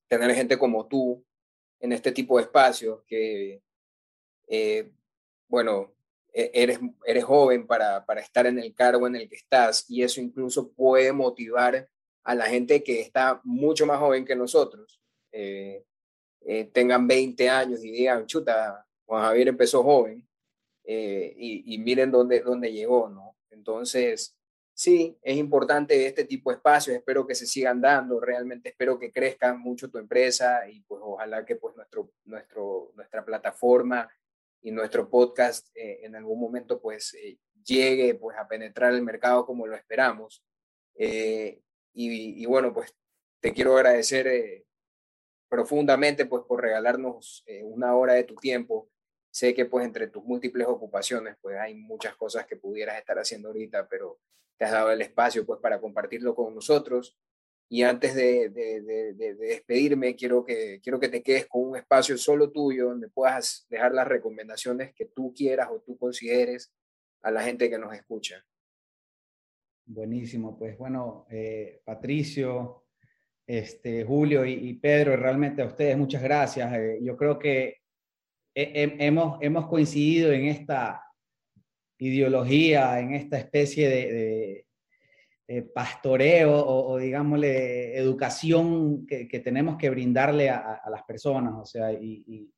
[0.07, 1.25] tener gente como tú
[1.81, 3.61] en este tipo de espacios que,
[4.47, 4.93] eh,
[5.49, 5.93] bueno,
[6.33, 10.05] e-, eres, eres joven para, para estar en el cargo en el que estás y
[10.05, 11.89] eso incluso puede motivar
[12.23, 15.01] a la gente que está mucho más joven que nosotros.
[15.33, 15.85] Eh,
[16.51, 20.27] eh, tengan 20 años y digan, chuta, Juan Javier empezó joven
[20.83, 23.37] eh, y, miren dónde, dónde llegó, ¿no?
[23.51, 24.35] Entonces,
[24.73, 29.13] sí, es importante este tipo de espacios, espero que se sigan dando, realmente espero que
[29.13, 34.09] crezca mucho tu empresa y pues ojalá que pues nuestro, nuestro, nuestra plataforma
[34.63, 37.15] y nuestro podcast eh, en algún momento pues
[37.63, 40.43] llegue pues a penetrar el mercado como lo esperamos.
[40.95, 41.61] y,
[41.93, 42.97] y, bueno, pues
[43.39, 44.65] te quiero agradecer
[45.49, 48.91] profundamente pues por regalarnos eh, una hora de tu tiempo.
[49.31, 53.49] Sé que pues entre tus múltiples ocupaciones pues hay muchas cosas que pudieras estar haciendo
[53.49, 54.19] ahorita, pero
[54.57, 57.17] te has dado el espacio pues para compartirlo con nosotros.
[57.71, 62.17] Y antes de, de, de, despedirme, quiero que, quiero que te quedes con un espacio
[62.17, 66.73] solo tuyo donde puedas dejar las recomendaciones que tú quieras o tú consideres
[67.21, 68.43] a la gente que nos escucha.
[69.85, 72.88] Buenísimo, pues bueno, eh, Patricio,
[73.49, 76.73] este, Julio y, Pedro, realmente a ustedes muchas gracias.
[76.75, 77.79] Eh, yo creo que
[78.55, 81.03] hemos, hemos coincidido en esta
[81.99, 84.65] ideología, en esta especie de,
[85.75, 91.55] pastoreo o, digámosle, educación que, tenemos que brindarle a, las personas.
[91.57, 92.53] O sea, y,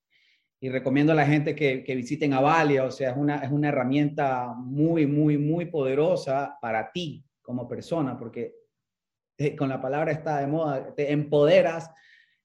[0.62, 3.68] y recomiendo a la gente que, que visiten Avalia, o sea, es una, es una
[3.68, 8.59] herramienta muy, muy, muy poderosa para ti como persona, porque
[9.40, 11.90] eh, con la palabra está de moda, te empoderas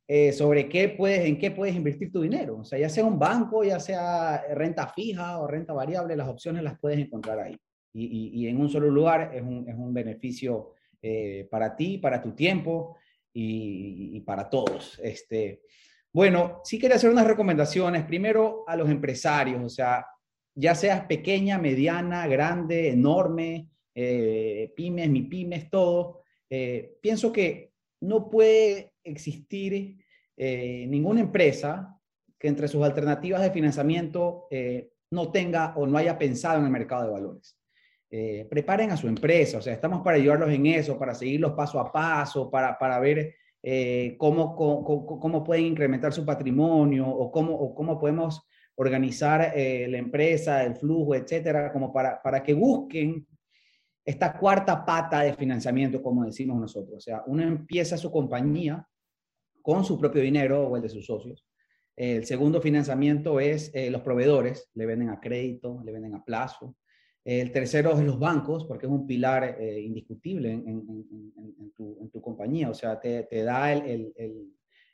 [0.07, 2.57] eh, sobre qué puedes, en qué puedes invertir tu dinero.
[2.57, 6.63] O sea, ya sea un banco, ya sea renta fija o renta variable, las opciones
[6.63, 7.57] las puedes encontrar ahí.
[7.93, 12.19] Y, y, en un solo lugar es un, es un beneficio eh, para ti, para
[12.19, 12.97] tu tiempo
[13.31, 14.99] y, para todos.
[15.03, 15.61] Este,
[16.11, 18.05] bueno, sí quería hacer unas recomendaciones.
[18.05, 20.05] Primero a los empresarios, o sea,
[20.55, 26.23] ya seas pequeña, mediana, grande, enorme, eh, pymes, mi pymes, todo.
[27.01, 27.71] Pienso que
[28.01, 29.97] no puede existir
[30.37, 31.97] eh, ninguna empresa
[32.37, 36.71] que entre sus alternativas de financiamiento eh, no tenga o no haya pensado en el
[36.71, 37.57] mercado de valores.
[38.11, 41.79] Eh, preparen a su empresa, o sea, estamos para ayudarlos en eso, para seguirlos paso
[41.79, 43.35] a paso, para, para ver
[44.19, 50.63] cómo, cómo, cómo, pueden incrementar su patrimonio o cómo, o cómo podemos organizar la empresa,
[50.63, 53.25] el flujo, etcétera, como para, para que busquen
[54.05, 56.97] esta cuarta pata de financiamiento, como decimos nosotros.
[56.97, 58.87] O sea, uno empieza su compañía
[59.63, 61.43] con su propio dinero o el de sus socios.
[61.95, 66.75] El segundo financiamiento es eh, los proveedores, le venden a crédito, le venden a plazo.
[67.23, 71.71] El tercero es los bancos, porque es un pilar eh, indiscutible en,
[72.11, 74.13] tu, compañía, o sea, te, da el,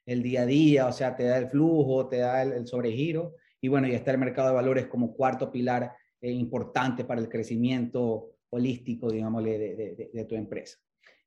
[0.06, 3.36] día a día, o sea, te da el flujo, te da el, sobregiro.
[3.60, 5.92] Y bueno, y está el mercado de valores como cuarto pilar
[6.22, 10.78] eh, importante para el crecimiento holístico, digámosle, de, tu empresa.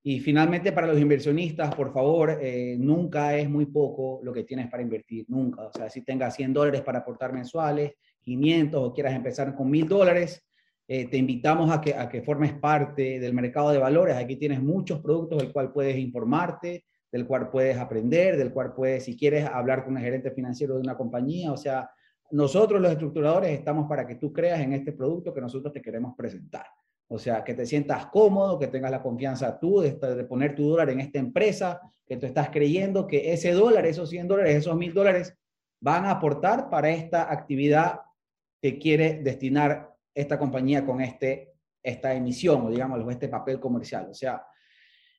[0.03, 4.69] Y finalmente, para los inversionistas, por favor, eh, nunca es muy poco lo que tienes
[4.69, 5.63] para invertir, nunca.
[5.67, 9.89] O sea, si tengas 100 dólares para aportar mensuales, 500 o quieras empezar con 1000
[9.89, 10.45] dólares,
[10.87, 14.17] eh, te invitamos a que, a que formes parte del mercado de valores.
[14.17, 19.05] Aquí tienes muchos productos del cual puedes informarte, del cual puedes aprender, del cual puedes,
[19.05, 21.53] si quieres, hablar con un gerente financiero de una compañía.
[21.53, 21.89] O sea,
[22.31, 26.15] nosotros los estructuradores estamos para que tú creas en este producto que nosotros te queremos
[26.15, 26.67] presentar.
[27.09, 29.93] O sea, que te sientas cómodo, que tengas la confianza tú de,
[30.25, 34.29] poner tu dólar en esta empresa, que tú estás creyendo que ese dólar, esos 100
[34.29, 35.37] dólares, esos 1000 dólares
[35.81, 38.01] van a aportar para esta actividad
[38.61, 41.53] que quiere destinar esta compañía con este,
[41.83, 44.09] esta emisión o digamos este papel comercial.
[44.11, 44.43] O sea,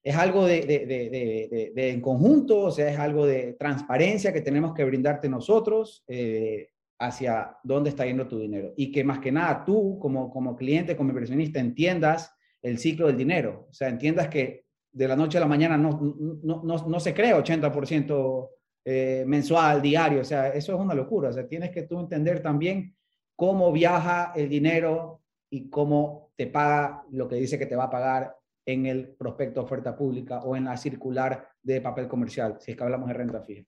[0.01, 4.73] es algo de, de, de, en conjunto, o sea, es algo de transparencia que tenemos
[4.73, 6.03] que brindarte nosotros.
[6.07, 6.69] Eh,
[6.99, 8.73] hacia dónde está yendo tu dinero.
[8.75, 13.17] Y que más que nada tú, como, como cliente, como inversionista, entiendas el ciclo del
[13.17, 13.67] dinero.
[13.69, 15.99] O sea, entiendas que de la noche a la mañana no,
[16.43, 18.49] no, no, no se crea 80%
[18.85, 20.21] eh, mensual, diario.
[20.21, 21.29] O sea, eso es una locura.
[21.29, 22.95] O sea, tienes que tú entender también
[23.35, 27.89] cómo viaja el dinero y cómo te paga lo que dice que te va a
[27.89, 28.35] pagar
[28.65, 32.83] en el prospecto oferta pública o en la circular de papel comercial, si es que
[32.83, 33.63] hablamos de renta fija.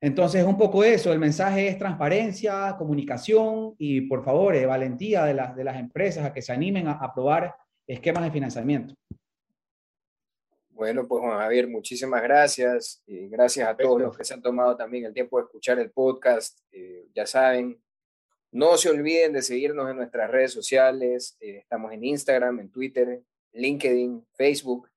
[0.00, 5.34] Entonces, un poco eso, el mensaje es transparencia, comunicación y, por favor, eh, valentía de,
[5.34, 7.54] las de las empresas a que se animen a, a probar
[7.86, 8.94] esquemas de financiamiento.
[10.76, 13.02] Bueno, pues Juan Javier, muchísimas gracias.
[13.06, 15.90] y gracias a todos los que se han tomado también el tiempo de escuchar el
[15.90, 16.60] podcast.
[16.70, 17.82] Eh, ya saben,
[18.52, 21.38] no se olviden de seguirnos en nuestras redes sociales.
[21.40, 23.22] Eh, estamos en Instagram, en Twitter,
[23.54, 24.90] LinkedIn, Facebook.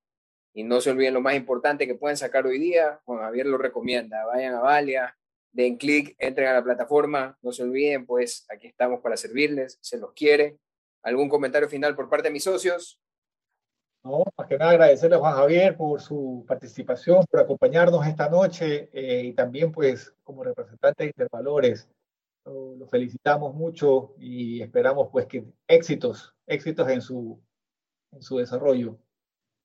[0.54, 3.58] Y no se olviden lo más importante que pueden sacar hoy día, Juan Javier lo
[3.58, 5.16] recomienda, vayan a Valia,
[5.52, 9.98] den clic, entren a la plataforma, no se olviden, pues aquí estamos para servirles, se
[9.98, 10.58] los quiere.
[11.02, 13.00] ¿Algún comentario final por parte de mis socios?
[14.04, 18.90] No, más que nada agradecerle a Juan Javier por su participación, por acompañarnos esta noche
[18.94, 21.90] eh, y también pues como representante de Intervalores.
[22.46, 27.40] Lo, felicitamos mucho y esperamos pues que éxitos, éxitos en su,
[28.12, 28.98] en su desarrollo.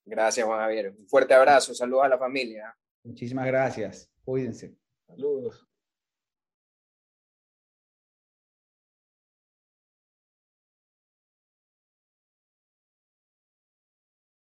[0.05, 0.95] Gracias, Juan Javier.
[0.99, 1.75] Un fuerte abrazo.
[1.75, 2.77] Saludos a la familia.
[3.05, 4.11] Muchísimas gracias.
[4.25, 4.77] Cuídense.
[5.07, 5.67] Saludos.